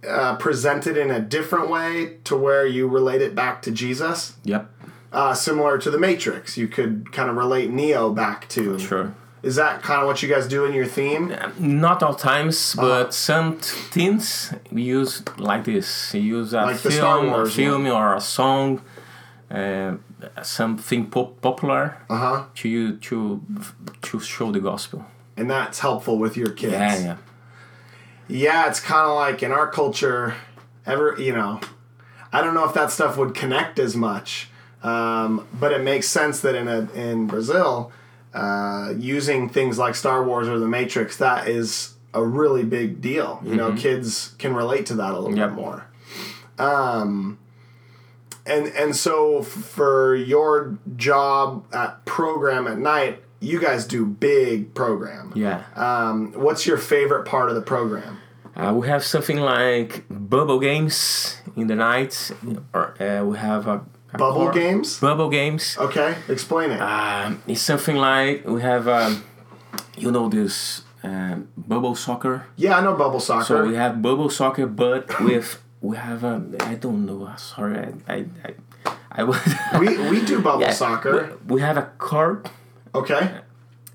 uh, 0.07 0.35
present 0.37 0.87
it 0.87 0.97
in 0.97 1.09
a 1.11 1.19
different 1.19 1.69
way 1.69 2.17
to 2.25 2.35
where 2.35 2.65
you 2.65 2.87
relate 2.87 3.21
it 3.21 3.33
back 3.35 3.61
to 3.63 3.71
Jesus? 3.71 4.33
Yep, 4.43 4.69
Uh, 5.11 5.33
similar 5.33 5.77
to 5.77 5.91
the 5.91 5.97
Matrix, 5.99 6.57
you 6.57 6.67
could 6.67 7.11
kind 7.11 7.29
of 7.29 7.35
relate 7.37 7.69
Neo 7.69 8.09
back 8.11 8.47
to. 8.49 8.79
sure. 8.79 9.13
Is 9.43 9.55
that 9.57 9.81
kind 9.83 9.99
of 10.01 10.07
what 10.07 10.23
you 10.23 10.29
guys 10.29 10.47
do 10.47 10.63
in 10.65 10.73
your 10.73 10.85
theme? 10.87 11.35
Not 11.59 12.01
all 12.01 12.15
times, 12.15 12.75
Uh-huh. 12.77 12.87
but 12.87 13.13
some 13.13 13.57
t- 13.57 13.67
things 13.91 14.53
we 14.71 14.83
use 14.83 15.21
like 15.37 15.63
this. 15.65 16.13
You 16.13 16.21
use 16.39 16.53
a 16.53 16.61
Like 16.65 16.77
film, 16.77 17.29
Wars 17.29 17.53
film 17.55 17.85
or 17.87 18.15
a 18.15 18.21
song, 18.21 18.79
uh, 19.51 19.91
something 20.41 21.09
pop- 21.09 21.41
popular 21.41 21.97
Uh 22.09 22.17
huh. 22.17 22.43
to 22.55 22.69
you 22.69 22.93
to 23.09 23.41
to 24.01 24.19
show 24.19 24.51
the 24.51 24.59
gospel. 24.61 24.99
And 25.37 25.49
that's 25.49 25.79
helpful 25.79 26.17
with 26.17 26.37
your 26.37 26.51
kids. 26.51 26.73
Yeah, 26.73 26.99
yeah. 27.07 27.15
Yeah, 28.27 28.67
it's 28.67 28.79
kind 28.79 29.07
of 29.09 29.15
like 29.15 29.43
in 29.43 29.51
our 29.51 29.67
culture, 29.67 30.35
ever 30.85 31.15
you 31.19 31.33
know, 31.33 31.59
I 32.31 32.41
don't 32.41 32.53
know 32.53 32.65
if 32.65 32.73
that 32.73 32.91
stuff 32.91 33.17
would 33.17 33.35
connect 33.35 33.79
as 33.79 33.95
much, 33.95 34.49
um, 34.81 35.47
but 35.59 35.71
it 35.71 35.81
makes 35.83 36.07
sense 36.09 36.39
that 36.41 36.55
in 36.55 36.67
a 36.67 36.89
in 36.93 37.27
Brazil, 37.27 37.91
uh, 38.33 38.93
using 38.97 39.49
things 39.49 39.77
like 39.77 39.95
Star 39.95 40.23
Wars 40.23 40.47
or 40.47 40.57
The 40.57 40.67
Matrix, 40.67 41.17
that 41.17 41.47
is 41.47 41.93
a 42.13 42.23
really 42.23 42.63
big 42.63 43.01
deal. 43.01 43.41
You 43.43 43.55
know, 43.55 43.73
kids 43.73 44.35
can 44.39 44.53
relate 44.55 44.85
to 44.87 44.93
that 44.95 45.13
a 45.13 45.19
little 45.19 45.37
Yep. 45.37 45.49
bit 45.49 45.55
more. 45.55 45.85
Um, 46.59 47.39
and 48.45 48.67
and 48.67 48.95
so 48.95 49.41
for 49.41 50.15
your 50.15 50.77
job 50.95 51.65
at 51.73 52.05
program 52.05 52.67
at 52.67 52.77
night, 52.77 53.23
you 53.43 53.59
guys 53.59 53.85
do 53.85 54.05
big 54.05 54.73
program. 54.73 55.31
Yeah. 55.35 55.63
Um, 55.75 56.33
what's 56.45 56.65
your 56.65 56.77
favorite 56.77 57.25
part 57.25 57.49
of 57.49 57.55
the 57.55 57.61
program? 57.61 58.17
Uh, 58.55 58.71
we 58.79 58.87
have 58.87 59.03
something 59.03 59.39
like 59.39 60.03
bubble 60.09 60.59
games 60.59 61.37
in 61.55 61.67
the 61.67 61.75
night, 61.75 62.31
or 62.73 62.93
uh, 63.01 63.23
we 63.25 63.37
have 63.37 63.67
a, 63.67 63.81
a 64.13 64.17
Bubble 64.17 64.51
games? 64.51 64.99
Bubble 64.99 65.29
games. 65.29 65.75
Okay, 65.79 66.15
explain 66.29 66.69
it. 66.71 66.79
Um, 66.79 67.41
it's 67.47 67.61
something 67.61 67.95
like 67.97 68.45
we 68.45 68.61
have, 68.61 68.87
um, 68.87 69.23
you 69.97 70.11
know, 70.11 70.29
this 70.29 70.83
um, 71.03 71.47
bubble 71.57 71.95
soccer. 71.95 72.45
yeah, 72.55 72.77
I 72.77 72.81
know 72.83 72.93
bubble 72.95 73.19
soccer. 73.19 73.45
So 73.45 73.65
we 73.67 73.75
have 73.75 74.01
bubble 74.03 74.29
soccer, 74.29 74.67
but 74.67 75.19
with 75.27 75.59
we 75.81 75.97
have 75.97 76.23
a 76.23 76.35
I 76.61 76.75
don't 76.75 77.05
know. 77.07 77.25
uh, 77.25 77.35
Sorry, 77.35 77.75
I 77.77 77.89
I 78.07 78.25
I, 78.45 78.93
I 79.11 79.23
was. 79.23 79.39
we 79.79 79.97
we 80.11 80.23
do 80.23 80.41
bubble 80.41 80.61
Yeah, 80.61 80.71
soccer. 80.73 81.35
We, 81.47 81.55
we 81.55 81.61
have 81.61 81.77
a 81.77 81.89
court. 81.97 82.47
Okay, 82.95 83.41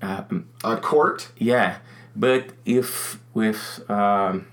Um, 0.01 0.47
a 0.63 0.77
court. 0.77 1.31
Yeah, 1.37 1.77
but 2.15 2.51
if 2.65 3.19
with 3.33 3.79
um, 3.89 4.47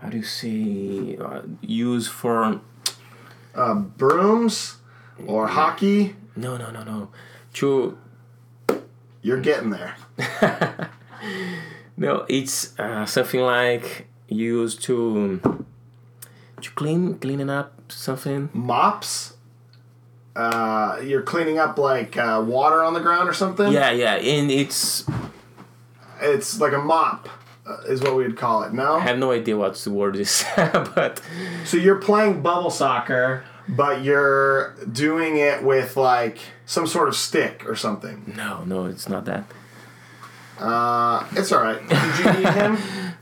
how 0.00 0.08
do 0.10 0.16
you 0.18 0.22
say 0.24 1.16
uh, 1.16 1.42
use 1.60 2.08
for 2.08 2.60
Uh, 3.54 3.74
brooms 3.74 4.76
or 5.26 5.46
hockey. 5.48 6.16
no 6.36 6.56
no 6.56 6.70
no 6.70 6.82
no 6.84 7.08
to 7.54 7.96
You're 9.22 9.40
getting 9.42 9.70
there. 9.70 9.94
no 11.96 12.24
it's 12.28 12.72
uh, 12.78 13.04
something 13.06 13.40
like 13.40 14.06
used 14.28 14.82
to 14.82 15.40
to 16.60 16.70
clean 16.74 17.18
cleaning 17.18 17.50
up 17.50 17.72
something 17.92 18.48
Mops. 18.52 19.34
Uh, 20.34 20.98
you're 21.04 21.22
cleaning 21.22 21.58
up 21.58 21.76
like 21.78 22.16
uh, 22.16 22.42
water 22.46 22.82
on 22.82 22.94
the 22.94 23.00
ground 23.00 23.28
or 23.28 23.34
something. 23.34 23.70
yeah 23.72 23.90
yeah 23.90 24.14
and 24.14 24.50
it's 24.50 25.04
It's 26.20 26.58
like 26.60 26.72
a 26.72 26.78
mop, 26.78 27.28
uh, 27.66 27.78
is 27.86 28.00
what 28.00 28.16
we'd 28.16 28.36
call 28.36 28.62
it. 28.62 28.72
No. 28.72 28.94
I 28.94 29.00
have 29.00 29.18
no 29.18 29.30
idea 29.32 29.56
what 29.56 29.74
the 29.76 29.90
word 29.90 30.16
is 30.16 30.44
but 30.56 31.20
So 31.64 31.76
you're 31.76 31.98
playing 32.00 32.40
bubble 32.42 32.70
soccer, 32.70 33.44
but 33.68 34.02
you're 34.02 34.74
doing 34.90 35.36
it 35.36 35.62
with 35.62 35.96
like 35.96 36.38
some 36.64 36.86
sort 36.86 37.08
of 37.08 37.16
stick 37.16 37.64
or 37.68 37.76
something. 37.76 38.32
no 38.36 38.64
no 38.64 38.86
it's 38.86 39.08
not 39.08 39.24
that 39.26 39.44
Uh, 40.58 41.26
it's 41.32 41.50
all 41.52 41.60
right. 41.62 41.80
Did 41.88 42.18
you 42.18 42.32
need 42.44 42.54
him? 42.54 42.78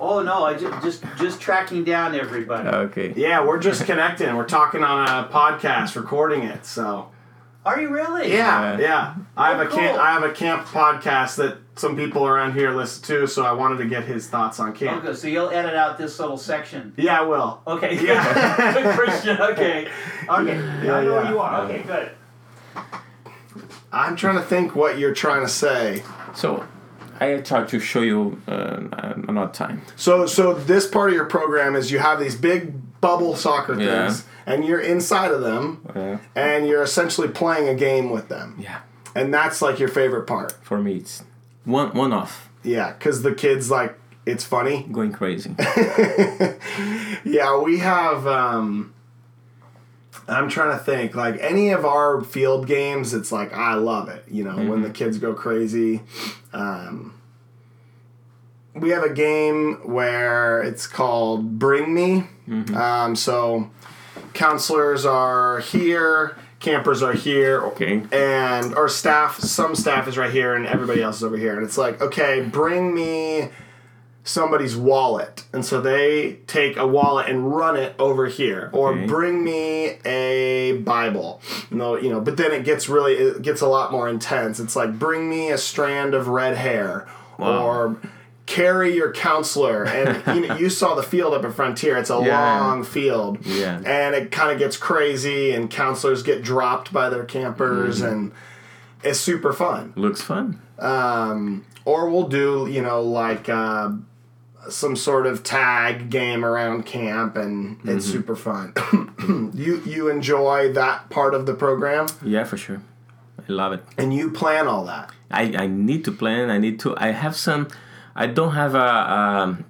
Oh 0.00 0.22
no, 0.22 0.44
I 0.44 0.54
just 0.54 0.82
just 0.82 1.04
just 1.18 1.40
tracking 1.40 1.84
down 1.84 2.14
everybody. 2.14 2.68
okay 2.68 3.12
Yeah, 3.16 3.44
we're 3.44 3.58
just 3.60 3.84
connecting. 3.86 4.34
We're 4.36 4.44
talking 4.46 4.82
on 4.82 5.06
a 5.08 5.28
podcast, 5.28 5.94
recording 5.96 6.42
it. 6.42 6.66
So 6.66 7.10
Are 7.64 7.80
you 7.80 7.88
really? 7.88 8.32
yeah, 8.32 8.76
Yeah. 8.76 8.78
yeah. 8.78 9.14
I 9.36 9.50
have 9.50 9.60
Oh, 9.60 9.62
a 9.62 9.68
camp. 9.68 9.92
cool. 9.92 10.00
I 10.00 10.10
have 10.12 10.22
a 10.24 10.32
camp 10.32 10.66
podcast 10.66 11.36
that 11.36 11.58
some 11.76 11.96
people 11.96 12.26
around 12.26 12.52
here 12.54 12.70
listen 12.72 13.02
to. 13.04 13.26
So 13.26 13.44
I 13.44 13.52
wanted 13.52 13.78
to 13.78 13.86
get 13.86 14.04
his 14.04 14.28
thoughts 14.28 14.60
on 14.60 14.72
camp. 14.74 15.04
Okay, 15.04 15.14
so 15.14 15.26
you'll 15.28 15.50
edit 15.50 15.74
out 15.74 15.96
this 15.98 16.18
little 16.20 16.36
section. 16.38 16.92
Yeah, 16.96 17.20
I 17.20 17.22
will. 17.22 17.60
Okay. 17.66 18.04
Yeah. 18.04 18.94
Christian. 18.96 19.40
Okay. 19.40 19.88
Okay. 20.28 20.56
Yeah, 20.56 20.96
I 20.96 21.02
know 21.02 21.02
yeah. 21.02 21.10
where 21.22 21.30
you 21.30 21.38
are. 21.38 21.60
Okay. 21.62 21.82
Good. 21.82 22.10
I'm 23.92 24.16
trying 24.16 24.36
to 24.36 24.42
think 24.42 24.74
what 24.74 24.98
you're 24.98 25.14
trying 25.14 25.42
to 25.42 25.48
say. 25.48 26.02
so 26.34 26.66
I 27.20 27.36
try 27.38 27.64
to 27.64 27.80
show 27.80 28.00
you 28.02 28.40
um, 28.48 28.92
another 29.28 29.52
time 29.52 29.82
So, 29.96 30.26
so 30.26 30.54
this 30.54 30.86
part 30.86 31.10
of 31.10 31.14
your 31.16 31.26
program 31.26 31.76
is 31.76 31.90
you 31.92 31.98
have 32.00 32.18
these 32.20 32.36
big 32.36 32.72
bubble 33.00 33.36
soccer 33.36 33.74
Yeah. 33.80 34.06
things, 34.08 34.24
and 34.46 34.64
you're 34.64 34.80
inside 34.80 35.30
of 35.30 35.40
them, 35.42 35.80
uh, 35.94 36.16
and 36.34 36.66
you're 36.66 36.82
essentially 36.82 37.28
playing 37.28 37.68
a 37.68 37.74
game 37.74 38.10
with 38.10 38.28
them, 38.28 38.56
yeah 38.58 38.80
and 39.14 39.32
that's 39.32 39.62
like 39.62 39.78
your 39.78 39.88
favorite 39.88 40.26
part. 40.26 40.52
for 40.62 40.78
me 40.78 40.96
it's 40.96 41.22
one 41.64 41.94
one 41.94 42.12
off 42.12 42.48
Yeah, 42.62 42.92
because 42.92 43.22
the 43.22 43.32
kids 43.34 43.70
like 43.70 43.96
it's 44.26 44.44
funny. 44.44 44.86
going 44.90 45.12
crazy 45.12 45.54
Yeah, 47.24 47.58
we 47.58 47.78
have. 47.78 48.26
um 48.26 48.92
I'm 50.28 50.48
trying 50.48 50.76
to 50.78 50.82
think. 50.82 51.14
Like 51.14 51.38
any 51.40 51.70
of 51.70 51.84
our 51.84 52.20
field 52.22 52.66
games, 52.66 53.12
it's 53.14 53.30
like 53.32 53.52
I 53.52 53.74
love 53.74 54.08
it. 54.08 54.24
You 54.28 54.44
know, 54.44 54.56
when 54.70 54.82
the 54.82 54.90
kids 54.90 55.18
go 55.18 55.34
crazy. 55.34 56.02
Um, 56.52 57.14
we 58.74 58.90
have 58.90 59.04
a 59.04 59.12
game 59.12 59.74
where 59.84 60.62
it's 60.62 60.86
called 60.86 61.58
Bring 61.58 61.94
Me. 61.94 62.24
Um, 62.74 63.14
so 63.16 63.70
counselors 64.32 65.06
are 65.06 65.60
here, 65.60 66.36
campers 66.60 67.02
are 67.02 67.12
here, 67.12 67.62
Okay. 67.62 68.02
and 68.12 68.74
our 68.74 68.88
staff. 68.88 69.38
Some 69.38 69.74
staff 69.74 70.08
is 70.08 70.18
right 70.18 70.32
here, 70.32 70.54
and 70.54 70.66
everybody 70.66 71.02
else 71.02 71.18
is 71.18 71.24
over 71.24 71.36
here. 71.36 71.56
And 71.56 71.64
it's 71.64 71.78
like, 71.78 72.00
okay, 72.02 72.40
bring 72.42 72.94
me 72.94 73.48
somebody's 74.26 74.74
wallet 74.74 75.44
and 75.52 75.64
so 75.66 75.80
they 75.82 76.32
take 76.46 76.78
a 76.78 76.86
wallet 76.86 77.28
and 77.28 77.54
run 77.54 77.76
it 77.76 77.94
over 77.98 78.26
here 78.26 78.70
or 78.72 78.92
Okay. 78.94 79.04
bring 79.06 79.44
me 79.44 79.98
a 80.06 80.78
bible 80.78 81.42
no 81.70 81.96
you 81.96 82.08
know 82.10 82.20
but 82.22 82.38
then 82.38 82.50
it 82.50 82.64
gets 82.64 82.88
really 82.88 83.12
it 83.12 83.42
gets 83.42 83.60
a 83.60 83.66
lot 83.66 83.92
more 83.92 84.08
intense 84.08 84.58
it's 84.58 84.74
like 84.74 84.98
bring 84.98 85.28
me 85.28 85.50
a 85.50 85.58
strand 85.58 86.14
of 86.14 86.26
red 86.28 86.56
hair 86.56 87.06
Wow. 87.38 87.66
or 87.66 87.96
carry 88.46 88.94
your 88.94 89.12
counselor 89.12 89.84
and 89.84 90.22
you 90.42 90.48
know 90.48 90.56
you 90.56 90.70
saw 90.70 90.94
the 90.94 91.02
field 91.02 91.34
up 91.34 91.44
at 91.44 91.52
frontier 91.52 91.98
it's 91.98 92.08
a 92.10 92.18
Yeah. 92.24 92.60
long 92.60 92.82
field 92.82 93.38
Yeah. 93.44 93.76
and 93.84 94.14
it 94.14 94.30
kind 94.30 94.50
of 94.50 94.58
gets 94.58 94.78
crazy 94.78 95.52
and 95.52 95.70
counselors 95.70 96.22
get 96.22 96.42
dropped 96.42 96.94
by 96.94 97.10
their 97.10 97.24
campers 97.24 98.00
Mm-hmm. 98.00 98.10
and 98.12 98.32
it's 99.02 99.20
super 99.20 99.52
fun 99.52 99.92
looks 99.96 100.22
fun 100.22 100.60
um, 100.78 101.64
or 101.84 102.08
we'll 102.08 102.28
do 102.28 102.66
you 102.70 102.80
know 102.80 103.02
like 103.02 103.48
uh, 103.50 103.90
some 104.68 104.96
sort 104.96 105.26
of 105.26 105.42
tag 105.42 106.10
game 106.10 106.44
around 106.44 106.84
camp 106.84 107.36
and 107.36 107.78
it's 107.84 108.06
super 108.06 108.36
fun 108.36 108.72
you 109.54 109.82
you 109.84 110.08
enjoy 110.08 110.72
that 110.72 111.08
part 111.10 111.34
of 111.34 111.46
the 111.46 111.54
program 111.54 112.06
yeah 112.22 112.44
for 112.44 112.56
sure 112.56 112.82
I 113.38 113.52
love 113.52 113.72
it 113.72 113.82
and 113.98 114.14
you 114.14 114.30
plan 114.30 114.66
all 114.66 114.84
that 114.86 115.10
I, 115.34 115.54
I 115.58 115.66
need 115.66 116.04
to 116.04 116.12
plan. 116.12 116.50
I 116.50 116.58
need 116.58 116.78
to. 116.80 116.94
I 116.96 117.08
have 117.10 117.36
some. 117.36 117.68
I 118.14 118.26
don't 118.26 118.52
have 118.52 118.74
a 118.74 119.12
um, 119.12 119.64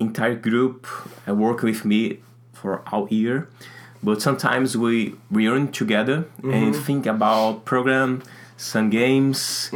entire 0.00 0.34
group 0.34 0.86
work 1.26 1.62
with 1.62 1.84
me 1.84 2.18
for 2.52 2.82
all 2.90 3.08
year, 3.08 3.48
but 4.02 4.20
sometimes 4.20 4.76
we 4.76 5.14
we 5.30 5.46
earn 5.48 5.70
together 5.70 6.26
and 6.42 6.74
think 6.74 7.06
about 7.06 7.64
program, 7.64 8.22
some 8.56 8.90
games. 8.90 9.70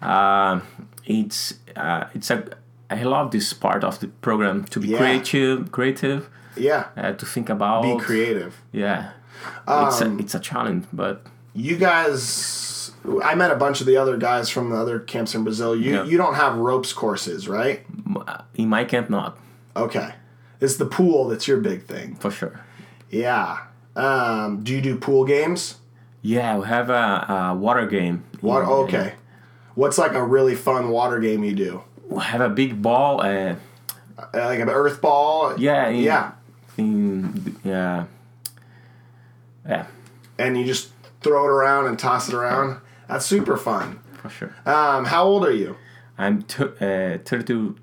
Uh, 0.00 0.60
it's 1.04 1.54
uh, 1.76 2.04
it's 2.14 2.30
a. 2.30 2.48
I 2.90 3.02
love 3.02 3.30
this 3.32 3.52
part 3.52 3.82
of 3.84 3.98
the 4.00 4.08
program 4.20 4.64
to 4.66 4.80
be 4.80 4.88
Yeah. 4.88 4.98
creative, 4.98 5.72
creative, 5.72 6.28
Yeah. 6.56 6.84
uh, 6.96 7.12
to 7.12 7.26
think 7.26 7.48
about. 7.50 7.82
Be 7.82 7.96
creative. 7.98 8.54
Yeah, 8.72 9.10
it's 9.68 10.00
Um, 10.02 10.18
a, 10.18 10.20
it's 10.22 10.34
a 10.34 10.40
challenge, 10.40 10.84
but 10.92 11.22
You 11.54 11.76
guys, 11.76 12.92
I 13.24 13.34
met 13.34 13.50
a 13.50 13.56
bunch 13.56 13.80
of 13.80 13.86
the 13.86 13.96
other 13.96 14.16
guys 14.18 14.50
from 14.50 14.70
the 14.70 14.76
other 14.76 14.98
camps 14.98 15.34
in 15.34 15.42
Brazil. 15.42 15.74
You 15.74 15.94
Yeah. 15.94 16.04
you 16.04 16.18
don't 16.18 16.34
have 16.34 16.56
ropes 16.56 16.92
courses, 16.92 17.48
right? 17.48 17.84
uh, 18.26 18.42
in 18.54 18.68
my 18.68 18.84
camp, 18.84 19.08
not 19.10 19.36
Okay. 19.76 20.10
It's 20.60 20.76
the 20.76 20.86
pool 20.86 21.28
that's 21.28 21.46
your 21.48 21.58
big 21.58 21.84
thing. 21.84 22.16
for 22.20 22.30
sure. 22.30 22.60
Yeah. 23.10 23.58
Um, 23.94 24.62
do 24.62 24.72
you 24.74 24.80
do 24.82 24.96
pool 24.96 25.24
games? 25.24 25.76
Yeah, 26.22 26.58
we 26.58 26.66
have 26.66 26.88
a, 26.90 27.26
a 27.28 27.54
water 27.54 27.86
game. 27.86 28.24
What? 28.40 28.62
in- 28.62 28.68
Okay. 28.68 29.12
What's 29.74 29.98
like 29.98 30.14
a 30.14 30.22
really 30.24 30.54
fun 30.54 30.88
water 30.90 31.18
game 31.18 31.44
you 31.44 31.54
do? 31.54 31.82
Have 32.20 32.40
a 32.40 32.48
big 32.48 32.80
ball. 32.82 33.20
Uh, 33.20 33.54
Uh, 34.18 34.26
like 34.34 34.60
an 34.60 34.70
earth 34.70 35.00
ball? 35.02 35.54
yeah, 35.58 35.88
Yeah. 35.90 36.32
In 36.78 37.56
yeah, 37.64 38.04
yeah, 39.68 39.86
And 40.38 40.56
you 40.58 40.64
just 40.64 40.90
throw 41.22 41.44
it 41.44 41.50
around 41.50 41.86
and 41.86 41.98
toss 41.98 42.28
it 42.28 42.34
around? 42.34 42.80
That's 43.08 43.24
super 43.26 43.56
fun. 43.56 44.00
for 44.22 44.28
sure. 44.30 44.54
Um, 44.66 45.04
how 45.06 45.24
old 45.24 45.46
are 45.46 45.52
you? 45.52 45.76
I'm 46.18 46.42
t- 46.42 46.64
uh, 46.64 47.18
32, 47.24 47.76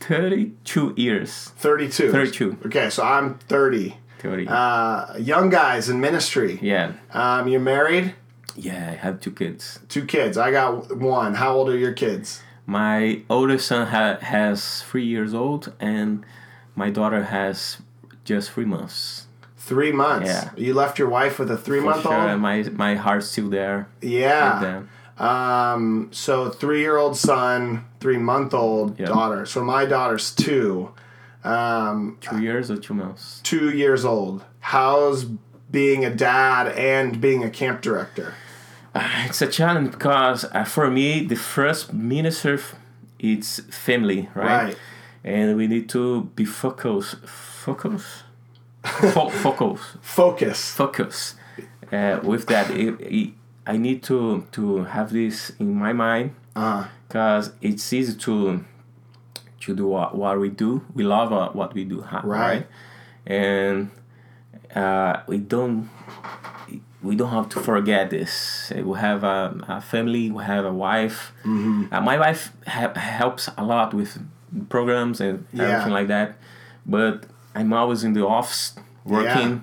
32 0.00 0.94
years. 0.96 1.52
32. 1.56 2.10
32. 2.12 2.58
Okay, 2.66 2.90
so 2.90 3.02
I'm 3.04 3.34
30. 3.48 3.96
30. 4.20 4.46
Uh, 4.48 5.16
young 5.18 5.48
guys 5.50 5.88
in 5.88 6.00
ministry. 6.00 6.58
yeah, 6.62 6.92
Um, 7.12 7.48
you're 7.48 7.60
married? 7.60 8.14
yeah. 8.56 8.90
I 8.92 8.96
have 8.96 9.20
two 9.20 9.30
kids. 9.30 9.80
Two 9.88 10.04
kids. 10.04 10.36
I 10.36 10.50
got 10.50 10.96
one. 10.96 11.34
How 11.34 11.54
old 11.54 11.68
are 11.68 11.76
your 11.78 11.92
kids? 11.92 12.42
My 12.70 13.22
oldest 13.30 13.66
son 13.68 13.86
ha- 13.86 14.18
has 14.20 14.82
three 14.82 15.06
years 15.06 15.32
old, 15.32 15.72
and 15.80 16.22
my 16.76 16.90
daughter 16.90 17.24
has 17.24 17.78
just 18.24 18.50
three 18.50 18.66
months. 18.66 19.26
Three 19.56 19.90
months. 19.90 20.28
Yeah. 20.28 20.50
You 20.54 20.74
left 20.74 20.98
your 20.98 21.08
wife 21.08 21.38
with 21.38 21.50
a 21.50 21.56
three 21.56 21.78
For 21.80 21.86
month 21.86 22.02
sure, 22.02 22.30
old? 22.30 22.40
my 22.42 22.62
my 22.74 22.94
heart's 22.94 23.28
still 23.28 23.48
there. 23.48 23.88
Yeah. 24.02 24.82
Um, 25.16 26.08
so 26.12 26.50
three 26.50 26.80
year 26.80 26.98
old 26.98 27.16
son, 27.16 27.86
three 28.00 28.18
month 28.18 28.52
old 28.52 29.00
Yeah. 29.00 29.06
daughter. 29.06 29.46
So 29.46 29.64
my 29.64 29.86
daughter's 29.86 30.30
two. 30.34 30.90
Um, 31.44 32.18
Two 32.20 32.42
years 32.42 32.70
or 32.70 32.76
two 32.76 32.92
months. 32.94 33.40
two 33.42 33.70
years 33.70 34.04
old. 34.04 34.44
How's 34.60 35.24
being 35.70 36.04
a 36.04 36.10
dad 36.14 36.68
and 36.76 37.18
being 37.18 37.42
a 37.44 37.48
camp 37.50 37.80
director? 37.80 38.34
It's 38.94 39.42
a 39.42 39.46
challenge 39.46 39.92
because 39.92 40.44
uh, 40.44 40.64
for 40.64 40.90
me, 40.90 41.24
the 41.24 41.36
first 41.36 41.92
minister, 41.92 42.60
it's 43.18 43.60
family, 43.70 44.28
right? 44.34 44.64
Right. 44.64 44.76
And 45.24 45.56
we 45.56 45.66
need 45.66 45.88
to 45.90 46.24
be 46.34 46.44
focused, 46.44 47.16
focus, 47.26 48.22
Fo- 48.84 49.28
focus, 49.44 49.80
Focus. 50.00 50.70
focus. 50.72 51.34
Uh, 51.92 52.20
with 52.22 52.46
that, 52.46 52.70
it, 52.70 53.00
it, 53.00 53.30
I 53.66 53.76
need 53.76 54.02
to 54.04 54.46
to 54.52 54.84
have 54.84 55.12
this 55.12 55.52
in 55.58 55.74
my 55.74 55.92
mind 55.92 56.30
Uh, 56.56 56.84
because 57.06 57.52
it's 57.60 57.92
easy 57.92 58.14
to 58.16 58.64
to 59.60 59.74
do 59.74 59.86
what, 59.88 60.16
what 60.16 60.38
we 60.40 60.48
do. 60.48 60.82
We 60.94 61.02
love 61.04 61.32
uh, 61.32 61.50
what 61.52 61.74
we 61.74 61.84
do, 61.84 62.02
huh, 62.02 62.22
Right. 62.24 62.66
And 63.26 63.90
uh, 64.74 65.20
we 65.26 65.38
don't 65.38 65.90
we 67.02 67.14
don't 67.16 67.30
have 67.30 67.48
to 67.50 67.60
forget 67.60 68.10
this. 68.10 68.72
Uh, 68.76 68.82
We 68.82 68.98
have 68.98 69.22
a, 69.24 69.54
a 69.68 69.80
family. 69.80 70.30
We 70.30 70.42
have 70.44 70.64
a 70.64 70.72
wife. 70.72 71.32
Mm-hmm. 71.44 71.92
Uh, 71.94 72.00
my 72.00 72.18
wife 72.18 72.52
ha- 72.66 72.92
helps 72.94 73.48
a 73.56 73.64
lot 73.64 73.94
with 73.94 74.18
programs 74.68 75.20
and 75.20 75.44
Yeah. 75.52 75.64
everything 75.64 75.92
like 75.92 76.08
that. 76.08 76.36
But 76.86 77.26
I'm 77.54 77.72
always 77.72 78.02
in 78.04 78.12
the 78.14 78.26
office 78.26 78.74
working. 79.04 79.62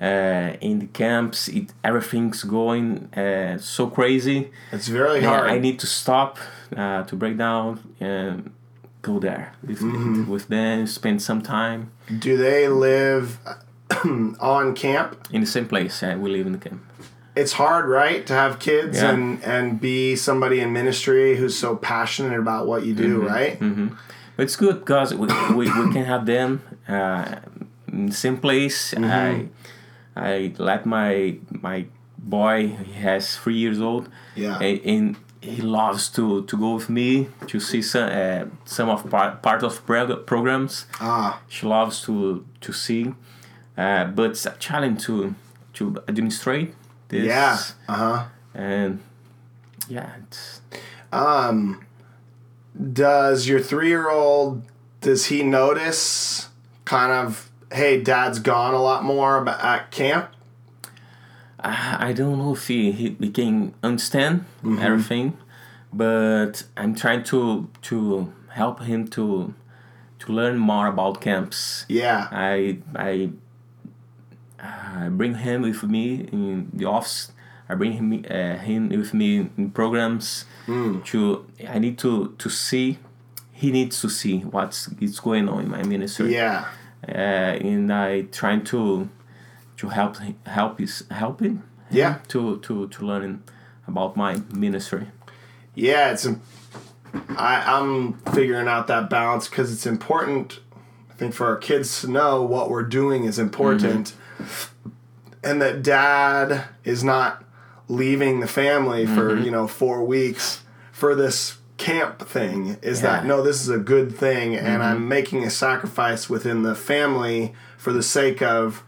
Uh, 0.00 0.56
in 0.62 0.78
the 0.78 0.86
camps, 0.86 1.48
it, 1.48 1.74
everything's 1.84 2.42
going 2.44 3.12
uh, 3.14 3.58
so 3.58 3.86
crazy. 3.86 4.50
it's 4.72 4.88
very 4.88 5.20
Yeah, 5.20 5.28
hard. 5.28 5.50
I 5.50 5.58
need 5.58 5.78
to 5.80 5.86
stop 5.86 6.38
uh, 6.74 7.02
to 7.02 7.16
break 7.16 7.36
down 7.36 7.80
and 8.00 8.50
go 9.02 9.18
there 9.18 9.52
with, 9.66 9.80
Mm-hmm. 9.80 10.30
with 10.30 10.48
them, 10.48 10.86
spend 10.86 11.20
some 11.20 11.42
time 11.42 11.90
Do 12.18 12.36
they 12.38 12.66
live 12.68 13.38
on 14.40 14.74
camp? 14.74 15.16
in 15.32 15.40
the 15.40 15.46
same 15.46 15.66
place. 15.66 16.02
yeah, 16.02 16.16
we 16.16 16.30
live 16.30 16.46
in 16.46 16.52
the 16.52 16.58
camp. 16.58 16.82
It's 17.36 17.52
hard, 17.52 17.88
right, 17.88 18.26
to 18.26 18.32
have 18.32 18.58
kids 18.58 18.96
Yeah. 19.00 19.10
and 19.12 19.42
and 19.44 19.80
be 19.80 20.16
somebody 20.16 20.60
in 20.60 20.72
ministry 20.72 21.36
who's 21.36 21.56
so 21.56 21.76
passionate 21.76 22.38
about 22.38 22.66
what 22.66 22.84
you 22.84 22.94
do, 22.94 23.22
right? 23.22 23.58
But 24.36 24.44
it's 24.44 24.56
good 24.56 24.80
because 24.80 25.14
we, 25.14 25.26
we, 25.54 25.64
we 25.80 25.92
can 25.92 26.04
have 26.04 26.24
them 26.26 26.62
uh, 26.88 27.36
in 27.92 28.06
the 28.06 28.14
same 28.14 28.36
place. 28.38 28.94
Mm-hmm. 28.94 29.04
I 29.04 29.48
I 30.16 30.52
let 30.58 30.86
my 30.86 31.36
my 31.50 31.86
boy. 32.18 32.68
He 32.84 32.92
has 33.02 33.36
three 33.36 33.56
years 33.56 33.80
old. 33.80 34.08
Yeah. 34.34 34.58
and, 34.58 35.16
he 35.42 35.62
loves 35.62 36.10
to, 36.10 36.44
to 36.44 36.56
go 36.58 36.74
with 36.74 36.90
me 36.90 37.28
to 37.46 37.60
see 37.60 37.80
some 37.82 38.10
uh, 38.12 38.44
some 38.66 38.90
of 38.90 39.08
part, 39.08 39.40
part 39.42 39.62
of 39.62 39.72
programs. 40.26 40.84
Ah, 41.00 41.40
she 41.48 41.66
loves 41.66 42.02
to 42.02 42.44
to 42.60 42.72
sing, 42.72 43.16
uh, 43.84 44.04
but 44.16 44.30
it's 44.32 44.46
a 44.46 44.54
challenge 44.66 44.98
to 45.06 45.34
to 45.76 45.82
administrate 46.08 46.74
this. 47.08 47.24
yeah. 47.26 47.56
Uh 47.88 47.94
huh. 48.04 48.24
and 48.54 49.00
yeah, 49.88 50.10
it's, 50.22 50.60
Um, 51.12 51.58
does 52.76 53.48
your 53.48 53.60
three 53.70 53.88
year 53.88 54.08
old 54.10 54.62
does 55.00 55.26
he 55.30 55.42
notice 55.42 56.48
kind 56.84 57.12
of 57.12 57.50
hey 57.72 58.00
dad's 58.02 58.38
gone 58.38 58.74
a 58.74 58.82
lot 58.90 59.02
more 59.04 59.48
at 59.48 59.90
camp? 59.90 60.28
I, 61.62 62.08
I 62.08 62.12
don't 62.12 62.38
know 62.38 62.52
if 62.54 62.68
he, 62.68 62.92
he, 62.92 63.16
he 63.20 63.30
can 63.30 63.74
understand 63.82 64.44
Mm-hmm. 64.62 64.82
everything, 64.82 65.26
but 65.92 66.52
I'm 66.76 66.94
trying 66.94 67.22
to 67.32 67.68
to 67.88 67.96
help 68.60 68.76
him 68.90 69.08
to 69.16 69.54
to 70.20 70.32
learn 70.32 70.56
more 70.58 70.86
about 70.94 71.20
camps. 71.20 71.84
Yeah. 71.88 72.28
I 72.30 72.78
I 72.94 73.30
I 74.62 75.08
bring 75.10 75.34
him 75.36 75.62
with 75.62 75.82
me 75.82 76.28
in 76.32 76.70
the 76.72 76.84
office. 76.84 77.32
I 77.68 77.74
bring 77.74 77.92
him 77.92 78.24
uh, 78.28 78.56
him 78.58 78.88
with 78.88 79.14
me 79.14 79.50
in 79.56 79.70
programs. 79.70 80.44
Mm. 80.66 81.04
To 81.06 81.46
I 81.68 81.78
need 81.78 81.98
to 81.98 82.34
to 82.38 82.50
see. 82.50 82.98
He 83.52 83.70
needs 83.70 84.00
to 84.00 84.08
see 84.08 84.40
what's 84.40 84.88
is 85.00 85.20
going 85.20 85.48
on 85.48 85.64
in 85.64 85.70
my 85.70 85.82
ministry. 85.82 86.34
Yeah. 86.34 86.66
Uh, 87.06 87.12
and 87.12 87.92
I 87.92 88.22
trying 88.22 88.64
to 88.64 89.08
to 89.76 89.88
help 89.88 90.16
help 90.46 90.78
his 90.78 91.04
help 91.10 91.40
him. 91.40 91.62
Yeah. 91.90 92.18
To 92.28 92.58
to 92.58 92.88
to 92.88 93.06
learn 93.06 93.42
about 93.86 94.16
my 94.16 94.42
ministry. 94.52 95.08
Yeah, 95.74 96.12
it's. 96.12 96.26
I, 97.36 97.62
I'm 97.66 98.14
figuring 98.34 98.68
out 98.68 98.86
that 98.86 99.10
balance 99.10 99.48
because 99.48 99.72
it's 99.72 99.86
important. 99.86 100.60
I 101.10 101.14
think 101.14 101.34
for 101.34 101.46
our 101.46 101.56
kids 101.56 102.00
to 102.02 102.08
know 102.08 102.42
what 102.42 102.70
we're 102.70 102.84
doing 102.84 103.24
is 103.24 103.38
important, 103.38 104.14
and 105.42 105.60
that 105.62 105.82
dad 105.82 106.64
is 106.84 107.02
not 107.04 107.44
leaving 107.88 108.40
the 108.40 108.46
family 108.46 109.06
for 109.06 109.36
you 109.36 109.50
know 109.50 109.66
four 109.66 110.04
weeks 110.04 110.62
for 110.92 111.14
this 111.14 111.56
camp 111.76 112.20
thing. 112.28 112.76
Is 112.82 113.00
that 113.02 113.24
no? 113.24 113.42
This 113.42 113.60
is 113.62 113.68
a 113.68 113.78
good 113.78 114.14
thing, 114.14 114.54
and 114.56 114.82
I'm 114.82 115.08
making 115.08 115.44
a 115.44 115.50
sacrifice 115.50 116.28
within 116.28 116.62
the 116.62 116.74
family 116.74 117.54
for 117.78 117.92
the 117.92 118.02
sake 118.02 118.42
of 118.42 118.82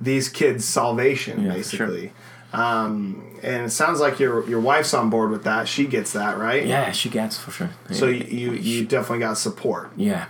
these 0.00 0.28
kids' 0.28 0.64
salvation, 0.64 1.42
Yeah, 1.44 1.54
for 1.54 1.62
sure. 1.64 1.86
basically. 1.88 2.12
Um, 2.52 3.38
and 3.42 3.66
it 3.66 3.70
sounds 3.70 4.00
like 4.00 4.18
your 4.20 4.48
your 4.48 4.60
wife's 4.60 4.94
on 4.94 5.10
board 5.10 5.30
with 5.30 5.44
that. 5.44 5.68
She 5.68 5.86
gets 5.86 6.12
that, 6.12 6.38
right? 6.38 6.64
Yeah, 6.64 6.92
she 6.92 7.08
gets 7.10 7.36
for 7.36 7.50
sure. 7.50 7.70
So 7.90 8.06
Yeah. 8.06 8.24
you 8.24 8.52
you, 8.52 8.52
you 8.52 8.84
definitely 8.86 9.18
got 9.18 9.36
support. 9.36 9.90
Yeah, 9.96 10.26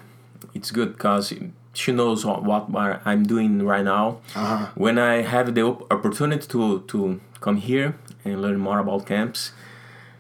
it's 0.55 0.71
good 0.73 0.93
because 0.95 1.33
she 1.75 1.93
knows 1.93 2.25
what, 2.25 2.43
what 2.45 2.69
I'm 3.05 3.25
doing 3.25 3.63
right 3.65 3.85
now. 3.85 4.19
Uh-huh. 4.35 4.67
When 4.75 4.99
I 4.99 5.23
have 5.23 5.55
the 5.55 5.63
op- 5.63 5.87
opportunity 5.93 6.47
to 6.49 6.81
to 6.89 7.21
come 7.41 7.57
here 7.59 7.95
and 8.25 8.43
learn 8.43 8.59
more 8.59 8.79
about 8.81 9.07
camps, 9.07 9.53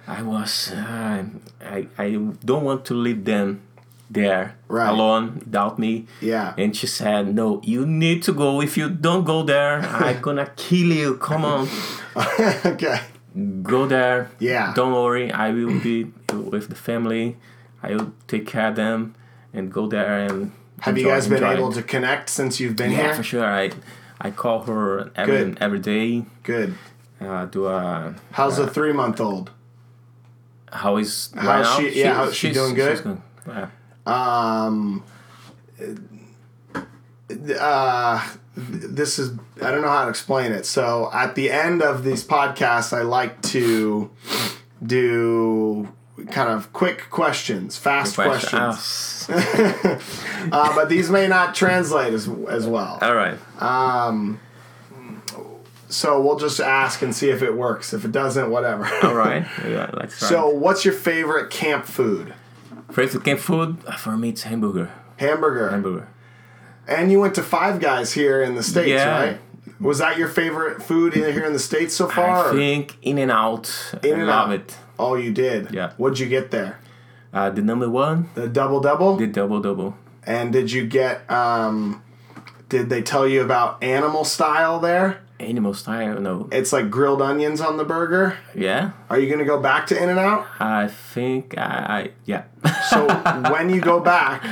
I 0.07 0.23
was 0.23 0.71
uh, 0.73 1.25
I 1.61 1.89
I 1.99 2.09
don't 2.45 2.65
want 2.65 2.85
to 2.87 2.95
leave 2.95 3.25
them 3.25 3.61
there 4.11 4.55
Right. 4.69 4.89
alone 4.89 5.41
without 5.45 5.79
me. 5.79 6.07
Yeah. 6.21 6.55
And 6.57 6.75
she 6.77 6.87
said, 6.87 7.35
"No, 7.35 7.61
you 7.63 7.85
need 7.85 8.23
to 8.25 8.33
go. 8.33 8.61
If 8.63 8.77
you 8.79 8.89
don't 8.89 9.25
go 9.25 9.43
there, 9.43 9.81
I'm 9.81 10.21
gonna 10.27 10.49
kill 10.57 10.93
you. 10.93 11.17
Come 11.19 11.45
on, 11.45 11.69
okay. 12.65 13.01
go 13.63 13.87
there. 13.87 14.31
Yeah. 14.39 14.73
Don't 14.75 14.93
worry. 14.93 15.31
I 15.33 15.51
will 15.51 15.79
be 15.81 16.05
with 16.33 16.69
the 16.69 16.75
family. 16.77 17.37
I 17.83 17.95
will 17.97 18.13
take 18.27 18.47
care 18.47 18.69
of 18.69 18.77
them 18.77 19.15
and 19.53 19.73
go 19.73 19.87
there 19.89 20.25
and." 20.29 20.53
Have 20.81 20.97
you 20.99 21.07
guys 21.07 21.27
been 21.29 21.43
able 21.45 21.71
it. 21.71 21.75
to 21.75 21.83
connect 21.83 22.29
since 22.31 22.61
you've 22.61 22.77
been 22.77 22.91
Yeah, 22.91 22.97
here? 22.99 23.07
Yeah, 23.09 23.15
for 23.17 23.23
sure. 23.23 23.45
I 23.45 23.71
I 24.21 24.31
call 24.31 24.63
her 24.65 25.11
every 25.17 25.37
Good. 25.37 25.59
every 25.61 25.79
day. 25.81 26.25
Good. 26.43 26.75
Uh, 27.21 27.47
do 27.47 27.67
a 27.67 28.15
How's 28.33 28.57
the 28.59 28.67
three 28.69 28.93
month 28.93 29.21
old? 29.21 29.51
how 30.71 30.97
is 30.99 31.31
How's 31.35 31.47
right 31.47 31.63
now? 31.63 31.79
she- 31.79 32.01
yeah, 32.01 32.15
how's 32.15 32.35
she 32.37 32.53
doing 32.53 32.75
good? 32.75 32.99
she's 32.99 33.07
Yeah. 33.47 33.69
Um, 34.07 35.03
uh, 37.41 38.29
this 38.57 39.19
is 39.19 39.33
I 39.63 39.71
don't 39.71 39.83
know 39.83 39.89
how 39.89 40.05
to 40.05 40.11
explain 40.11 40.53
it. 40.53 40.67
So 40.67 41.11
at 41.13 41.35
the 41.35 41.51
end 41.51 41.83
of 41.83 42.05
these 42.05 42.25
podcasts, 42.25 42.97
I 42.97 43.03
like 43.03 43.41
to 43.43 44.11
do 44.85 45.89
kind 46.31 46.49
of 46.51 46.73
quick 46.73 47.09
questions, 47.11 47.77
fast 47.77 48.15
Question. 48.17 48.59
questions. 48.59 49.27
Oh, 49.31 50.01
Uh, 50.53 50.75
but 50.75 50.89
these 50.89 51.11
may 51.11 51.27
not 51.29 51.55
translate 51.55 52.13
as 52.15 52.29
as 52.49 52.67
well. 52.67 52.99
all 53.03 53.15
right. 53.15 53.39
So 55.91 56.21
we'll 56.21 56.39
just 56.39 56.61
ask 56.61 57.01
and 57.01 57.15
see 57.15 57.31
if 57.31 57.43
it 57.43 57.55
works. 57.57 57.95
If 57.95 58.05
it 58.05 58.13
doesn't, 58.13 58.51
whatever. 58.51 58.87
All 59.03 59.15
right. 59.15 59.47
Yeah, 59.67 59.91
let's. 59.95 60.15
So, 60.17 60.49
what's 60.49 60.85
your 60.85 60.95
favorite 60.95 61.51
camp 61.51 61.87
food? 61.87 62.35
favorite 62.93 63.23
camp 63.25 63.41
food 63.41 63.77
uh, 63.87 63.97
for 63.97 64.17
me 64.17 64.31
it's 64.31 64.43
hamburger. 64.45 64.91
Hamburger. 65.19 65.69
Hamburger. 65.71 66.09
And 66.87 67.11
you 67.13 67.21
went 67.21 67.35
to 67.35 67.43
Five 67.43 67.81
Guys 67.81 68.13
here 68.13 68.43
in 68.43 68.55
the 68.55 68.63
states, 68.63 68.89
Yeah. 68.89 69.21
right? 69.21 69.41
Was 69.81 69.99
that 69.99 70.17
your 70.17 70.29
favorite 70.29 70.83
food 70.83 71.13
here 71.15 71.45
in 71.45 71.53
the 71.53 71.59
states 71.59 71.95
so 71.95 72.09
far? 72.09 72.47
I 72.47 72.49
or- 72.51 72.53
think 72.55 72.97
In 73.03 73.19
and 73.19 73.31
Out. 73.31 73.71
In 74.03 74.15
and 74.21 74.27
love 74.27 74.49
Out. 74.51 74.55
it. 74.55 74.77
Oh, 74.99 75.15
you 75.15 75.33
did. 75.33 75.73
Yeah. 75.73 75.93
What'd 75.97 76.19
you 76.19 76.27
get 76.27 76.51
there? 76.51 76.81
Uh, 77.33 77.51
the 77.51 77.63
number 77.63 77.89
one, 77.89 78.29
The 78.35 78.49
double 78.49 78.81
double. 78.81 79.17
the 79.17 79.27
double 79.27 79.61
double. 79.61 79.97
and 80.27 80.53
did 80.53 80.73
you 80.73 80.87
get? 80.87 81.31
um 81.31 82.03
Did 82.69 82.89
they 82.91 83.03
tell 83.03 83.27
you 83.27 83.43
about 83.43 83.83
animal 83.83 84.25
style 84.25 84.79
there? 84.81 85.21
Animal 85.41 85.73
style, 85.75 86.21
no. 86.21 86.49
It's 86.51 86.73
like 86.73 86.91
grilled 86.91 87.23
onions 87.23 87.61
on 87.61 87.77
the 87.77 87.85
burger. 87.85 88.37
Yeah, 88.57 88.91
Are 89.09 89.19
you 89.21 89.31
gonna 89.31 89.45
go 89.45 89.61
back 89.61 89.87
to 89.89 90.03
In 90.03 90.09
and 90.09 90.19
Out? 90.19 90.47
I 90.59 90.89
think 90.89 91.57
I, 91.57 91.63
I 91.99 92.11
yeah. 92.25 92.43
So 92.91 93.07
when 93.53 93.71
you 93.71 93.81
go 93.81 94.01
back, 94.01 94.43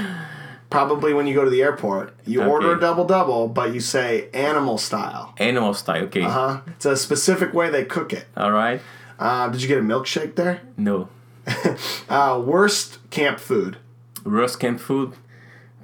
probably 0.71 1.13
when 1.13 1.27
you 1.27 1.35
go 1.35 1.45
to 1.45 1.51
the 1.51 1.63
airport, 1.63 2.15
you 2.25 2.43
order 2.45 2.77
a 2.77 2.81
double 2.81 3.05
double, 3.05 3.49
but 3.49 3.75
you 3.75 3.81
say 3.81 4.29
animal 4.33 4.79
style. 4.79 5.35
Animal 5.39 5.75
style, 5.75 6.05
okay. 6.05 6.23
Uh 6.23 6.29
huh. 6.31 6.61
It's 6.69 6.87
a 6.87 6.97
specific 6.97 7.53
way 7.53 7.69
they 7.71 7.85
cook 7.85 8.13
it. 8.13 8.27
All 8.37 8.53
right. 8.53 8.81
Uh, 9.19 9.49
did 9.49 9.63
you 9.63 9.69
get 9.69 9.79
a 9.79 9.83
milkshake 9.83 10.35
there? 10.37 10.63
No. 10.77 11.09
Uh, 12.09 12.41
worst 12.45 12.99
camp 13.11 13.39
food. 13.41 13.79
Worst 14.25 14.61
camp 14.61 14.79
food. 14.81 15.15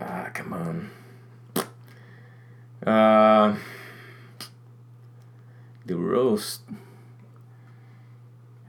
Ah, 0.01 0.31
come 0.33 0.53
on. 0.53 0.91
Uh, 2.87 3.57
the 5.87 5.97
roast. 5.97 6.63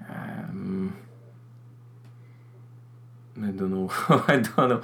Um, 0.09 0.95
I 3.41 3.47
don't 3.47 3.71
know. 3.71 3.89
I 4.27 4.37
don't 4.37 4.69
know. 4.69 4.81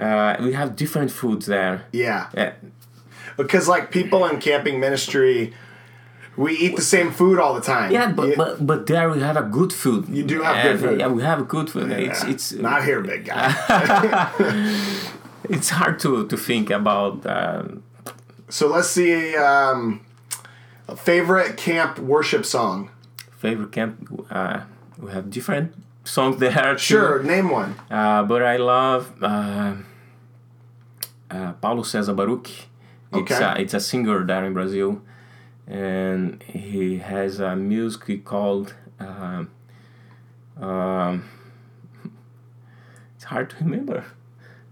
Uh, 0.00 0.36
we 0.42 0.52
have 0.52 0.76
different 0.76 1.10
foods 1.10 1.46
there. 1.46 1.86
Yeah, 1.92 2.28
Yeah, 2.34 2.52
because 3.36 3.66
like 3.68 3.90
people 3.90 4.26
in 4.26 4.38
camping 4.40 4.78
ministry, 4.80 5.54
we 6.36 6.52
eat 6.52 6.76
the 6.76 6.82
same 6.82 7.10
food 7.12 7.38
all 7.38 7.54
the 7.54 7.60
time. 7.60 7.90
yeah, 7.92 8.10
but, 8.12 8.28
You- 8.28 8.36
but 8.36 8.66
but 8.66 8.86
there 8.86 9.08
we 9.10 9.20
have 9.20 9.36
a 9.36 9.42
good 9.58 9.72
food. 9.72 10.08
You 10.08 10.24
do 10.24 10.42
have 10.42 10.62
good 10.62 10.80
food. 10.80 11.00
Yeah, 11.00 11.08
we 11.08 11.22
have 11.22 11.48
good 11.48 11.70
food. 11.70 11.90
It's 11.92 12.24
it's 12.24 12.52
not 12.52 12.84
here, 12.84 13.00
big 13.00 13.24
guy. 13.24 13.48
it's 15.44 15.70
hard 15.70 15.98
to 16.00 16.26
to 16.28 16.36
think 16.36 16.70
about. 16.70 17.24
Um, 17.26 17.82
so 18.48 18.68
let's 18.68 18.90
see. 18.90 19.36
Um, 19.36 20.00
a 20.88 20.96
favorite 20.96 21.56
camp 21.56 21.98
worship 21.98 22.44
song. 22.44 22.90
favorite 23.38 23.72
camp. 23.72 23.94
Uh, 24.30 24.60
we 24.98 25.10
have 25.12 25.30
different 25.30 25.72
songs 26.04 26.38
there. 26.38 26.74
too. 26.74 26.78
Sure, 26.78 27.22
name 27.22 27.50
one. 27.50 27.74
Uh, 27.90 28.22
but 28.22 28.42
I 28.42 28.56
love 28.56 29.12
uh, 29.22 29.74
uh, 31.30 31.52
Paulo 31.60 31.82
César 31.82 32.14
Baruk. 32.14 32.48
It's, 33.12 33.32
Okay. 33.32 33.44
a, 33.44 33.54
it's 33.62 33.74
a 33.74 33.80
singer 33.80 34.24
there 34.24 34.44
in 34.44 34.52
Brazil. 34.52 35.00
And 35.66 36.42
he 36.44 36.98
has 36.98 37.40
a 37.40 37.56
music 37.56 38.24
called. 38.24 38.74
Um, 39.00 39.50
um, 40.60 41.28
it's 43.16 43.24
hard 43.24 43.50
to 43.50 43.56
remember 43.56 44.04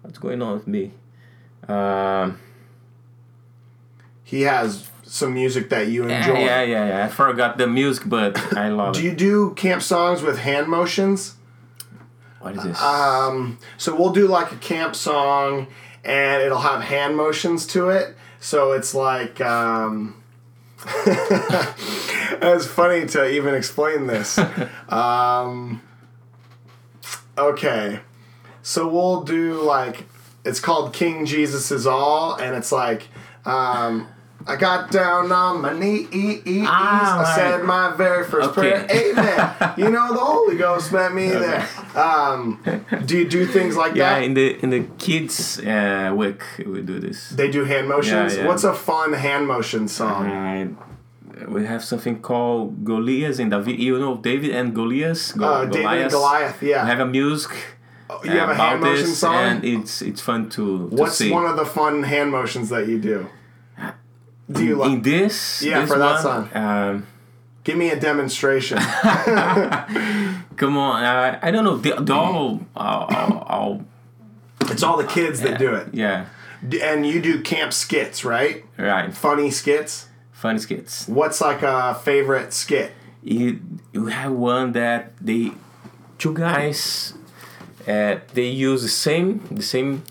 what's 0.03 0.19
going 0.19 0.41
on 0.41 0.55
with 0.55 0.67
me. 0.69 0.93
Um, 1.69 2.39
He 4.23 4.43
has 4.43 4.89
some 5.03 5.35
music 5.35 5.69
that 5.71 5.89
you 5.89 6.05
enjoy. 6.05 6.39
yeah, 6.39 6.63
yeah, 6.63 6.89
yeah. 6.89 7.05
I 7.05 7.09
forgot 7.09 7.59
the 7.59 7.67
music, 7.67 8.05
but 8.07 8.37
I 8.57 8.69
love 8.69 8.97
it. 8.97 9.01
Do 9.01 9.07
it. 9.07 9.11
you 9.11 9.17
do 9.17 9.55
camp 9.55 9.83
songs 9.83 10.23
with 10.23 10.39
hand 10.39 10.69
motions? 10.69 11.35
What 12.41 12.57
is 12.57 12.63
this? 12.65 12.81
Um, 12.83 13.59
so 13.79 13.95
we'll 13.95 14.13
do 14.13 14.27
like 14.27 14.53
a 14.53 14.57
camp 14.57 14.95
song, 14.95 15.67
and 16.05 16.43
it'll 16.43 16.59
have 16.59 16.83
hand 16.83 17.17
motions 17.17 17.67
to 17.69 17.89
it. 17.91 18.17
So 18.41 18.73
it's 18.73 18.95
like, 18.95 19.41
um, 19.41 20.23
it's 22.43 22.67
funny 22.67 23.07
to 23.07 23.29
even 23.29 23.55
explain 23.55 24.07
this. 24.07 24.39
Um, 24.89 25.83
okay, 27.37 28.01
so 28.63 28.87
we'll 28.87 29.23
do 29.23 29.61
like 29.63 30.05
it's 30.45 30.61
called 30.61 30.93
King 30.93 31.27
Jesus 31.27 31.73
is 31.73 31.87
all, 31.87 32.35
and 32.35 32.55
it's 32.55 32.71
like. 32.71 33.09
Um, 33.45 34.09
I 34.47 34.57
got 34.57 34.91
down 34.91 35.33
on 35.33 35.63
my 35.63 35.73
knees. 35.73 36.09
Ah, 36.67 37.19
I 37.19 37.23
right. 37.23 37.35
said 37.37 37.65
my 37.65 37.95
very 37.97 38.25
first 38.25 38.51
Okay. 38.51 38.61
prayer. 38.61 38.87
Amen. 38.91 39.75
you 39.79 39.91
know 39.91 40.13
the 40.13 40.21
Holy 40.21 40.57
Ghost 40.57 40.93
met 40.93 41.15
me 41.15 41.29
there. 41.29 41.67
Um, 41.97 42.63
do 43.07 43.17
you 43.19 43.27
do 43.29 43.47
things 43.47 43.75
like 43.77 43.95
yeah, 43.95 44.15
that? 44.15 44.21
Yeah, 44.21 44.27
in 44.27 44.35
the 44.35 44.47
in 44.63 44.71
the 44.71 44.83
kids 44.99 45.59
uh, 45.61 46.13
week 46.15 46.43
we 46.67 46.83
do 46.83 46.99
this. 47.01 47.31
They 47.31 47.51
do 47.51 47.65
hand 47.65 47.89
motions. 47.89 48.35
Yeah, 48.35 48.43
yeah. 48.43 48.47
What's 48.49 48.65
a 48.65 48.75
fun 48.75 49.13
hand 49.15 49.47
motion 49.47 49.89
song? 49.89 50.31
And 50.31 50.77
we 51.49 51.65
have 51.67 51.83
something 51.83 52.21
called 52.21 52.85
Goliath 52.85 53.39
and 53.39 53.51
David. 53.51 53.79
You 53.81 53.99
know 53.99 54.17
David 54.19 54.51
and 54.51 54.75
Goliath. 54.75 55.33
Go- 55.39 55.45
Uh, 55.47 55.65
David 55.65 56.03
and 56.03 56.11
Goliath. 56.11 56.63
Yeah. 56.63 56.83
We 56.85 56.91
have 56.91 57.01
a 57.01 57.07
music. 57.07 57.53
you 58.25 58.31
have 58.33 58.51
a 58.51 58.55
hand 58.55 58.81
motion 58.83 59.07
song. 59.07 59.37
and 59.37 59.65
it's 59.65 60.03
it's 60.03 60.21
fun 60.21 60.49
to 60.51 60.89
to 60.91 60.97
What's 60.97 61.17
see. 61.17 61.31
one 61.31 61.47
of 61.47 61.57
the 61.57 61.65
fun 61.65 62.03
hand 62.03 62.31
motions 62.31 62.69
that 62.69 62.87
you 62.89 62.99
do? 62.99 63.27
Do 64.51 64.65
you 64.65 64.83
in 64.85 64.95
like? 64.95 65.03
this? 65.03 65.63
Yeah, 65.63 65.81
this 65.81 65.91
for 65.91 65.99
that 65.99 66.13
one, 66.15 66.23
song. 66.23 66.51
Um, 66.55 67.07
Give 67.65 67.79
me 67.79 67.89
a 67.91 67.99
demonstration. 67.99 68.77
come 70.57 70.77
on, 70.77 71.03
uh, 71.03 71.39
I 71.43 71.51
don't 71.51 71.65
know. 71.65 71.77
The, 71.79 71.95
the 72.01 72.13
all, 72.15 72.61
all, 72.77 73.07
all, 73.15 73.39
all, 73.49 73.85
it's 74.63 74.83
all 74.83 74.97
the 74.99 75.07
kids 75.07 75.41
that 75.41 75.59
do 75.59 75.75
it. 75.75 75.89
yeah, 75.95 76.27
And 76.83 77.07
you 77.07 77.23
do 77.23 77.41
camp 77.41 77.73
skits, 77.73 78.23
right? 78.25 78.65
right. 78.77 79.13
Funny 79.15 79.51
skits. 79.51 80.09
Funny 80.33 80.59
skits. 80.59 81.09
What's 81.09 81.41
like 81.41 81.63
a 81.63 81.95
favorite 81.95 82.53
skit? 82.53 82.93
you 83.23 83.59
you 83.95 84.05
have 84.07 84.33
one 84.33 84.73
that 84.73 85.17
they 85.19 85.51
two 86.19 86.35
guys 86.35 87.15
uh, 87.89 88.17
they 88.35 88.49
use 88.49 88.83
the 88.83 88.89
same 88.89 89.41
the 89.51 89.63
same 89.63 90.03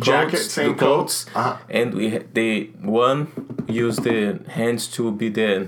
Jacket, 0.00 0.32
coats, 0.36 0.52
same 0.52 0.72
the 0.72 0.78
coats. 0.78 1.26
Uh-huh. 1.34 1.56
and 1.70 1.94
we 1.94 2.18
they 2.34 2.64
one 2.82 3.28
use 3.68 3.96
the 3.96 4.38
hands 4.48 4.86
to 4.88 5.10
be 5.10 5.28
the 5.30 5.66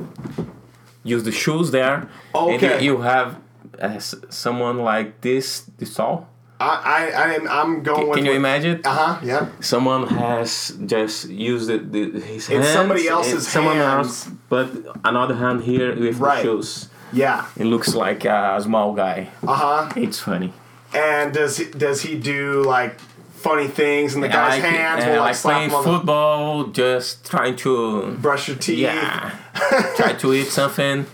use 1.04 1.22
the 1.24 1.32
shoes 1.32 1.70
there 1.70 2.08
Okay. 2.34 2.84
you, 2.84 2.92
you 2.96 3.00
have 3.02 3.36
uh, 3.80 3.98
someone 4.30 4.78
like 4.78 5.20
this 5.20 5.62
this 5.78 5.98
all 5.98 6.28
I 6.60 6.74
I 7.14 7.34
I'm, 7.34 7.48
I'm 7.48 7.82
going 7.82 8.08
with. 8.08 8.16
can 8.18 8.26
you 8.26 8.32
imagine 8.32 8.80
Uh 8.84 8.90
huh. 9.02 9.20
Yeah. 9.22 9.46
someone 9.60 10.06
has 10.08 10.72
just 10.86 11.28
used 11.28 11.68
the, 11.68 11.78
the 11.78 12.20
his 12.20 12.46
hands 12.48 12.68
somebody 12.68 13.06
and 13.06 13.16
else's 13.16 13.46
someone 13.48 13.76
hands. 13.76 14.26
else 14.26 14.30
but 14.48 14.66
another 15.04 15.34
hand 15.36 15.62
here 15.62 15.94
with 15.98 16.18
Right. 16.18 16.36
the 16.36 16.42
shoes 16.42 16.88
Yeah. 17.12 17.46
it 17.56 17.64
looks 17.64 17.94
like 17.94 18.24
a 18.24 18.60
small 18.60 18.92
guy 18.94 19.28
Uh 19.46 19.54
huh. 19.54 19.92
it's 19.96 20.18
funny 20.20 20.52
And 20.92 21.32
does 21.34 21.58
he, 21.58 21.64
does 21.86 21.98
he 22.02 22.12
do 22.18 22.62
like 22.76 22.94
funny 23.38 23.68
things 23.68 24.14
and 24.14 24.22
the 24.22 24.28
guy's 24.28 24.62
like, 24.62 24.72
hands 24.72 25.04
will 25.04 25.12
like, 25.20 25.34
like 25.34 25.36
playing 25.36 25.72
on 25.72 25.84
the 25.84 25.90
football, 25.90 26.64
just 26.66 27.24
trying 27.30 27.56
to 27.56 28.12
brush 28.20 28.48
your 28.48 28.56
teeth? 28.56 28.78
yeah, 28.78 29.38
try 29.96 30.12
to 30.14 30.32
eat 30.34 30.46
something. 30.48 31.06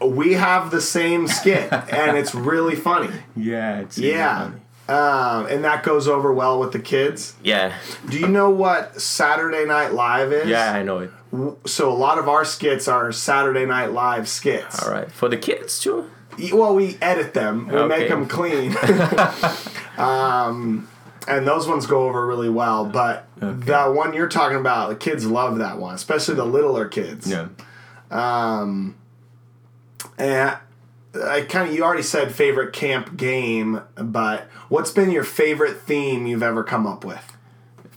We 0.00 0.32
have 0.34 0.70
the 0.70 0.80
same 0.80 1.28
skit 1.28 1.72
and 1.72 2.16
it's 2.16 2.34
really 2.34 2.74
funny. 2.76 3.10
Yeah, 3.36 3.80
it's 3.80 3.98
Yeah. 3.98 4.44
funny. 4.44 4.56
Um, 4.88 5.46
and 5.46 5.64
that 5.64 5.84
goes 5.84 6.08
over 6.08 6.32
well 6.32 6.58
with 6.58 6.72
the 6.72 6.78
kids. 6.80 7.34
yeah, 7.42 7.72
Do 8.08 8.18
you 8.18 8.26
know 8.26 8.50
what 8.50 9.00
Saturday 9.00 9.64
Night 9.64 9.94
Live 9.94 10.32
is? 10.32 10.48
yeah. 10.48 10.72
I 10.72 10.82
know 10.82 10.98
it. 10.98 11.10
So 11.66 11.90
a 11.90 11.94
lot 11.94 12.18
of 12.18 12.28
our 12.28 12.44
skits 12.44 12.88
are 12.88 13.10
Saturday 13.12 13.64
Night 13.64 13.92
Live 13.92 14.28
skits. 14.28 14.82
All 14.84 14.92
right, 14.92 15.10
for 15.10 15.28
the 15.28 15.36
kids 15.36 15.78
too. 15.80 16.10
Well, 16.52 16.74
we 16.74 16.96
edit 17.00 17.32
them. 17.32 17.68
We 17.68 17.84
make 17.86 18.08
them 18.08 18.26
clean. 18.26 18.74
um, 19.98 20.88
and 21.28 21.46
those 21.46 21.68
ones 21.68 21.86
go 21.86 22.08
over 22.08 22.26
really 22.26 22.48
well. 22.48 22.84
But 22.84 23.28
the 23.36 23.92
one 23.94 24.12
you're 24.14 24.28
talking 24.28 24.58
about, 24.58 24.88
the 24.88 24.96
kids 24.96 25.26
love 25.26 25.58
that 25.58 25.78
one, 25.78 25.94
especially 25.94 26.34
the 26.34 26.44
littler 26.44 26.88
kids. 26.88 27.30
Yeah. 27.30 27.48
And 28.10 28.94
I 30.18 31.42
kind 31.42 31.68
of 31.68 31.74
you 31.74 31.82
already 31.84 32.02
said 32.02 32.34
favorite 32.34 32.72
camp 32.72 33.16
game, 33.16 33.82
but 33.96 34.48
what's 34.68 34.90
been 34.90 35.10
your 35.10 35.24
favorite 35.24 35.80
theme 35.82 36.26
you've 36.26 36.42
ever 36.42 36.64
come 36.64 36.86
up 36.86 37.04
with? 37.04 37.32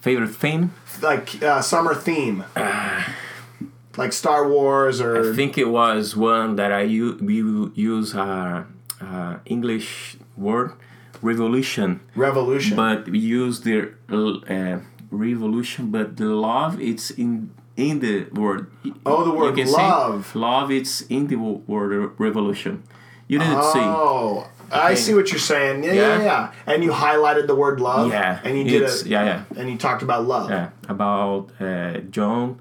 favorite 0.06 0.36
theme. 0.36 0.72
Like 1.02 1.42
uh, 1.42 1.62
summer 1.64 1.96
theme. 1.96 2.44
like 3.98 4.14
Star 4.14 4.48
Wars 4.48 5.02
or 5.02 5.32
I 5.32 5.36
think 5.36 5.58
it 5.58 5.70
was 5.70 6.16
one 6.16 6.58
that 6.58 6.72
I 6.72 6.82
u- 6.82 7.18
we 7.20 7.38
use 7.82 8.14
uh, 8.14 8.66
uh, 9.02 9.38
English 9.46 10.18
word 10.38 10.74
revolution, 11.22 12.00
Revolution. 12.16 12.76
but 12.76 13.08
we 13.10 13.20
use 13.20 13.62
the 13.62 13.92
uh, 14.10 14.80
revolution, 15.12 15.92
but 15.92 16.18
the 16.18 16.26
love 16.26 16.80
it's 16.82 17.12
in 17.12 17.52
in 17.76 18.00
the 18.00 18.26
word. 18.32 18.72
Oh, 19.06 19.24
the 19.24 19.32
You 19.32 19.38
word 19.38 19.58
love. 19.68 20.36
love, 20.36 20.72
it's 20.72 21.02
in 21.10 21.28
the 21.28 21.36
wo- 21.36 21.62
word 21.68 22.12
revolution. 22.18 22.84
You 23.28 23.40
didn't 23.40 23.64
see. 23.64 23.80
Oh, 23.82 24.48
I 24.72 24.92
Okay. 24.92 24.96
see 24.96 25.14
what 25.14 25.32
you're 25.32 25.40
saying. 25.40 25.84
Yeah, 25.84 25.94
yeah, 25.94 26.18
Yeah. 26.18 26.24
yeah. 26.24 26.52
And 26.74 26.84
you 26.84 26.92
highlighted 26.92 27.48
the 27.48 27.56
word 27.56 27.80
love. 27.80 28.10
Yeah, 28.12 28.40
And 28.44 28.58
you 28.58 28.64
did 28.64 28.84
it. 28.84 29.06
yeah, 29.06 29.24
yeah. 29.26 29.42
And 29.58 29.70
you 29.70 29.78
talked 29.78 30.04
about 30.04 30.26
love. 30.26 30.50
Yeah, 30.50 30.70
about 30.88 31.50
uh, 31.60 32.00
John, 32.12 32.60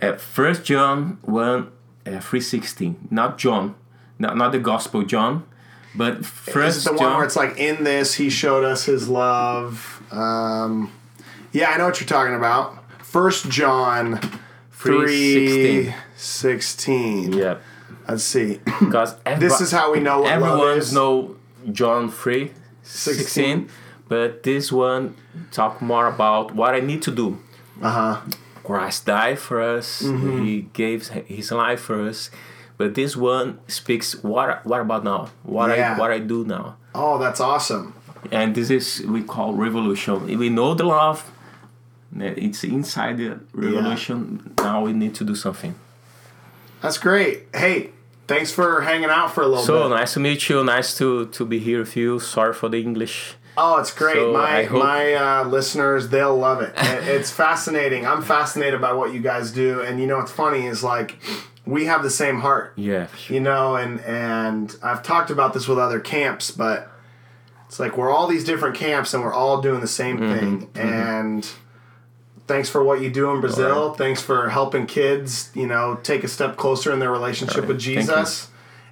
uh, 0.00 0.12
First 0.16 0.64
John 0.64 1.18
one, 1.22 1.68
uh, 2.06 2.20
three 2.20 2.40
sixteen. 2.40 3.08
Not 3.10 3.38
John, 3.38 3.74
not 4.18 4.36
not 4.36 4.52
the 4.52 4.58
Gospel 4.60 5.02
John, 5.02 5.42
but 5.94 6.18
Is 6.20 6.26
First 6.26 6.86
it 6.86 6.90
the 6.90 6.96
one 6.96 7.14
where 7.16 7.24
it's 7.24 7.36
like 7.36 7.58
in 7.58 7.84
this 7.84 8.14
he 8.14 8.30
showed 8.30 8.64
us 8.64 8.84
his 8.84 9.08
love? 9.08 10.02
Um, 10.10 10.92
yeah, 11.52 11.70
I 11.70 11.76
know 11.78 11.86
what 11.86 12.00
you're 12.00 12.08
talking 12.08 12.34
about. 12.34 12.78
First 13.04 13.48
John 13.50 14.20
three 14.70 15.86
3:16. 15.86 15.94
sixteen. 16.16 17.32
yeah, 17.32 17.58
Let's 18.08 18.24
see. 18.24 18.60
because 18.80 19.16
this 19.38 19.60
is 19.60 19.70
how 19.70 19.92
we 19.92 20.00
know 20.00 20.20
what 20.20 20.30
love 20.40 20.42
everyone 20.50 20.78
is. 20.78 20.92
know 20.92 21.36
John 21.70 22.10
three 22.10 22.52
sixteen, 22.82 23.68
but 24.08 24.42
this 24.42 24.72
one 24.72 25.16
talk 25.50 25.80
more 25.82 26.06
about 26.06 26.54
what 26.54 26.74
I 26.74 26.80
need 26.80 27.02
to 27.02 27.10
do. 27.10 27.38
Uh 27.80 27.90
huh. 27.90 28.20
Christ 28.64 29.06
died 29.06 29.38
for 29.40 29.60
us. 29.60 30.02
Mm-hmm. 30.02 30.44
He 30.44 30.62
gave 30.72 31.08
his 31.08 31.50
life 31.50 31.80
for 31.80 32.00
us. 32.08 32.30
But 32.82 32.94
this 33.00 33.12
one 33.16 33.46
speaks 33.68 34.06
what 34.24 34.48
what 34.70 34.80
about 34.86 35.02
now? 35.04 35.22
What 35.44 35.68
Yeah. 35.70 35.94
I 35.94 35.98
what 36.00 36.10
I 36.10 36.18
do 36.18 36.38
now. 36.56 36.64
Oh, 37.02 37.14
that's 37.24 37.40
awesome. 37.40 37.84
and 38.40 38.48
this 38.58 38.68
is 38.78 38.86
we 39.14 39.20
call 39.34 39.50
revolution. 39.66 40.14
We 40.44 40.48
know 40.58 40.74
the 40.74 40.84
love. 40.98 41.18
It's 42.46 42.62
inside 42.64 43.14
the 43.22 43.30
revolution. 43.54 44.18
Now 44.58 44.78
we 44.86 44.92
need 44.92 45.14
to 45.20 45.24
do 45.24 45.34
something. 45.34 45.74
That's 46.82 46.98
great. 46.98 47.34
Hey, 47.54 47.90
thanks 48.26 48.50
for 48.52 48.68
hanging 48.82 49.10
out 49.18 49.30
for 49.34 49.42
a 49.42 49.46
little 49.52 49.64
So 49.64 49.76
bit. 49.88 49.90
nice 49.98 50.12
to 50.14 50.20
meet 50.20 50.40
you. 50.48 50.56
Nice 50.64 50.90
to 50.98 51.26
to 51.36 51.42
be 51.52 51.58
here 51.68 51.78
with 51.84 51.94
you. 51.96 52.18
Sorry 52.20 52.52
for 52.60 52.68
the 52.68 52.78
English. 52.88 53.16
Oh, 53.56 53.74
it's 53.80 53.92
great. 54.02 54.16
So, 54.16 54.32
my 54.32 54.56
my 54.88 55.02
uh, 55.26 55.44
listeners, 55.56 56.02
they'll 56.12 56.36
love 56.48 56.60
it. 56.66 56.72
It- 56.92 57.04
it's 57.16 57.30
fascinating. 57.44 58.02
I'm 58.10 58.22
fascinated 58.22 58.80
by 58.80 58.92
what 58.98 59.08
you 59.14 59.20
guys 59.32 59.46
do, 59.52 59.70
and 59.86 59.92
you 60.00 60.06
know 60.08 60.18
what's 60.20 60.32
funny 60.44 60.62
is 60.72 60.82
like 60.94 61.10
we 61.66 61.84
have 61.84 62.02
the 62.02 62.10
same 62.10 62.40
heart. 62.40 62.72
Yeah. 62.76 63.08
You 63.28 63.40
know, 63.40 63.76
and 63.76 64.00
and 64.00 64.74
I've 64.82 65.02
talked 65.02 65.30
about 65.30 65.54
this 65.54 65.68
with 65.68 65.78
other 65.78 66.00
camps, 66.00 66.50
but 66.50 66.90
it's 67.66 67.78
like 67.80 67.96
we're 67.96 68.10
all 68.10 68.26
these 68.26 68.44
different 68.44 68.76
camps, 68.76 69.14
and 69.14 69.22
we're 69.22 69.32
all 69.34 69.60
doing 69.60 69.80
the 69.80 69.86
same 69.86 70.18
Mm-hmm, 70.18 70.38
thing. 70.38 70.70
And 70.74 71.48
thanks 72.46 72.68
for 72.68 72.82
what 72.82 73.00
you 73.00 73.10
do 73.10 73.30
in 73.30 73.40
Brazil. 73.40 73.94
Thanks 73.94 74.20
for 74.20 74.48
helping 74.50 74.86
kids. 74.86 75.50
You 75.54 75.66
know, 75.66 75.98
take 76.02 76.24
a 76.24 76.28
step 76.28 76.56
closer 76.56 76.92
in 76.92 76.98
their 76.98 77.10
relationship 77.10 77.66
with 77.66 77.78
Jesus. 77.80 78.48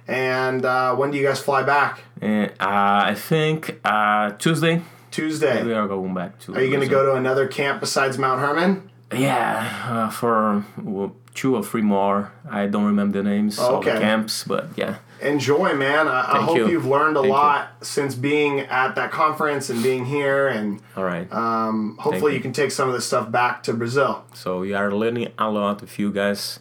And 0.07 0.65
uh, 0.65 0.95
when 0.95 1.11
do 1.11 1.17
you 1.17 1.25
guys 1.25 1.39
fly 1.39 1.63
back? 1.63 2.01
Uh, 2.21 2.47
I 2.59 3.13
think 3.15 3.79
uh, 3.85 4.31
Tuesday 4.31 4.81
Tuesday. 5.11 5.63
we 5.63 5.73
are 5.73 5.87
going 5.87 6.13
back 6.13 6.39
to. 6.39 6.55
Are 6.55 6.61
you 6.61 6.69
going 6.69 6.81
to 6.81 6.87
go 6.87 7.05
to 7.05 7.13
another 7.15 7.47
camp 7.47 7.81
besides 7.81 8.17
Mount 8.17 8.39
Hermon? 8.39 8.89
Yeah, 9.13 9.85
uh, 9.89 10.09
for 10.09 10.65
well, 10.81 11.15
two 11.33 11.55
or 11.55 11.63
three 11.63 11.81
more. 11.81 12.31
I 12.49 12.67
don't 12.67 12.85
remember 12.85 13.21
the 13.21 13.29
names 13.29 13.57
of 13.59 13.83
the 13.83 13.91
Okay. 13.91 13.99
camps, 13.99 14.43
but 14.43 14.67
yeah. 14.75 14.95
Enjoy, 15.21 15.73
man. 15.75 16.07
I, 16.07 16.37
I 16.37 16.41
hope 16.41 16.57
you. 16.57 16.67
you've 16.67 16.85
learned 16.87 17.15
a 17.15 17.19
Thank 17.21 17.27
you. 17.27 17.33
lot 17.33 17.67
since 17.81 18.15
being 18.15 18.61
at 18.61 18.95
that 18.95 19.11
conference 19.11 19.69
and 19.69 19.81
being 19.83 20.05
here, 20.05 20.47
and 20.47 20.81
All 20.97 21.03
right. 21.03 21.31
um, 21.31 21.95
hopefully 21.99 22.31
you. 22.31 22.37
you 22.37 22.41
can 22.41 22.53
take 22.53 22.71
some 22.71 22.87
of 22.89 22.95
this 22.95 23.05
stuff 23.05 23.31
back 23.31 23.61
to 23.63 23.73
Brazil. 23.73 24.23
So 24.33 24.63
you 24.63 24.75
are 24.75 24.91
learning 24.91 25.27
a 25.37 25.49
lot 25.51 25.81
with 25.81 25.99
you 25.99 26.11
guys. 26.11 26.59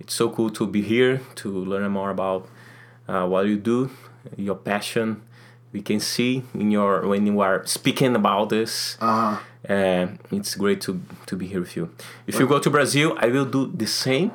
It's 0.00 0.14
so 0.14 0.30
cool 0.30 0.48
to 0.50 0.66
be 0.66 0.80
here 0.80 1.20
to 1.36 1.48
learn 1.50 1.90
more 1.90 2.10
about 2.10 2.48
uh, 3.08 3.26
what 3.26 3.46
you 3.46 3.56
do, 3.58 3.90
your 4.36 4.54
passion. 4.56 5.20
We 5.72 5.82
can 5.82 6.00
see 6.00 6.42
in 6.54 6.70
your 6.70 7.06
when 7.06 7.26
you 7.26 7.40
are 7.40 7.64
speaking 7.66 8.14
about 8.16 8.48
this. 8.48 8.96
Uh-huh. 9.00 9.36
Uh, 9.68 10.06
it's 10.32 10.54
great 10.54 10.80
to 10.82 11.00
to 11.26 11.36
be 11.36 11.46
here 11.46 11.60
with 11.60 11.76
you. 11.76 11.90
If 12.26 12.38
you 12.40 12.46
go 12.46 12.58
to 12.58 12.70
Brazil, 12.70 13.14
I 13.20 13.26
will 13.28 13.44
do 13.44 13.66
the 13.74 13.86
same. 13.86 14.32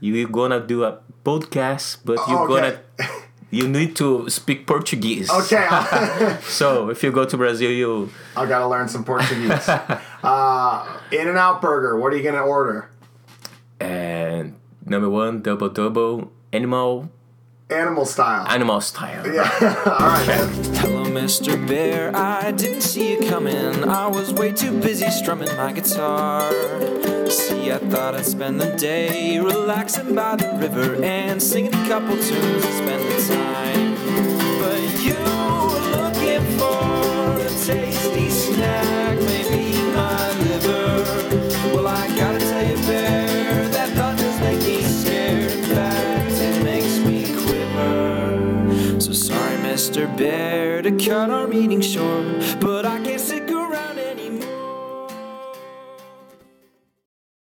You're 0.00 0.28
gonna 0.28 0.60
do 0.60 0.84
a 0.84 0.98
podcast, 1.24 1.98
but 2.04 2.18
you're 2.28 2.44
Okay. 2.46 2.54
gonna 2.54 2.80
you 3.50 3.66
need 3.66 3.96
to 3.96 4.30
speak 4.30 4.66
Portuguese. 4.66 5.28
Okay, 5.28 5.66
So 6.46 6.88
if 6.90 7.02
you 7.02 7.10
go 7.10 7.24
to 7.24 7.36
Brazil, 7.36 7.70
you 7.70 8.10
I 8.36 8.46
gotta 8.46 8.68
learn 8.68 8.86
some 8.88 9.02
Portuguese. 9.04 9.66
uh, 10.22 10.86
In 11.10 11.26
and 11.26 11.36
Out 11.36 11.60
Burger. 11.60 11.98
What 11.98 12.12
are 12.12 12.16
you 12.16 12.22
gonna 12.22 12.46
order? 12.46 12.88
and 13.80 14.54
number 14.84 15.08
one 15.08 15.40
double 15.42 15.68
double 15.68 16.30
animal 16.52 17.08
Animal 17.70 18.04
style. 18.04 18.46
animal 18.48 18.80
style. 18.80 19.26
yeah. 19.32 19.48
All 19.86 19.98
right. 20.08 20.26
man. 20.26 20.48
Hello, 20.76 21.04
Mr. 21.04 21.54
Bear. 21.68 22.14
I 22.16 22.50
didn't 22.50 22.80
see 22.80 23.12
you 23.12 23.28
coming. 23.28 23.84
I 23.88 24.06
was 24.08 24.32
way 24.32 24.52
too 24.52 24.78
busy 24.80 25.08
strumming 25.10 25.54
my 25.56 25.72
guitar. 25.72 26.50
See, 27.30 27.70
I 27.70 27.78
thought 27.78 28.16
I'd 28.16 28.26
spend 28.26 28.60
the 28.60 28.74
day 28.76 29.38
relaxing 29.38 30.14
by 30.16 30.34
the 30.36 30.48
river 30.56 31.00
and 31.04 31.40
singing 31.40 31.72
a 31.74 31.88
couple 31.88 32.16
tunes 32.16 32.64
and 32.64 32.74
spend 32.74 33.02
the 33.08 33.34
time. 33.34 33.69
Bear, 50.20 50.82
to 50.82 50.90
cut 50.98 51.30
our 51.30 51.48
meeting 51.48 51.80
short, 51.80 52.60
but 52.60 52.84
I 52.84 53.02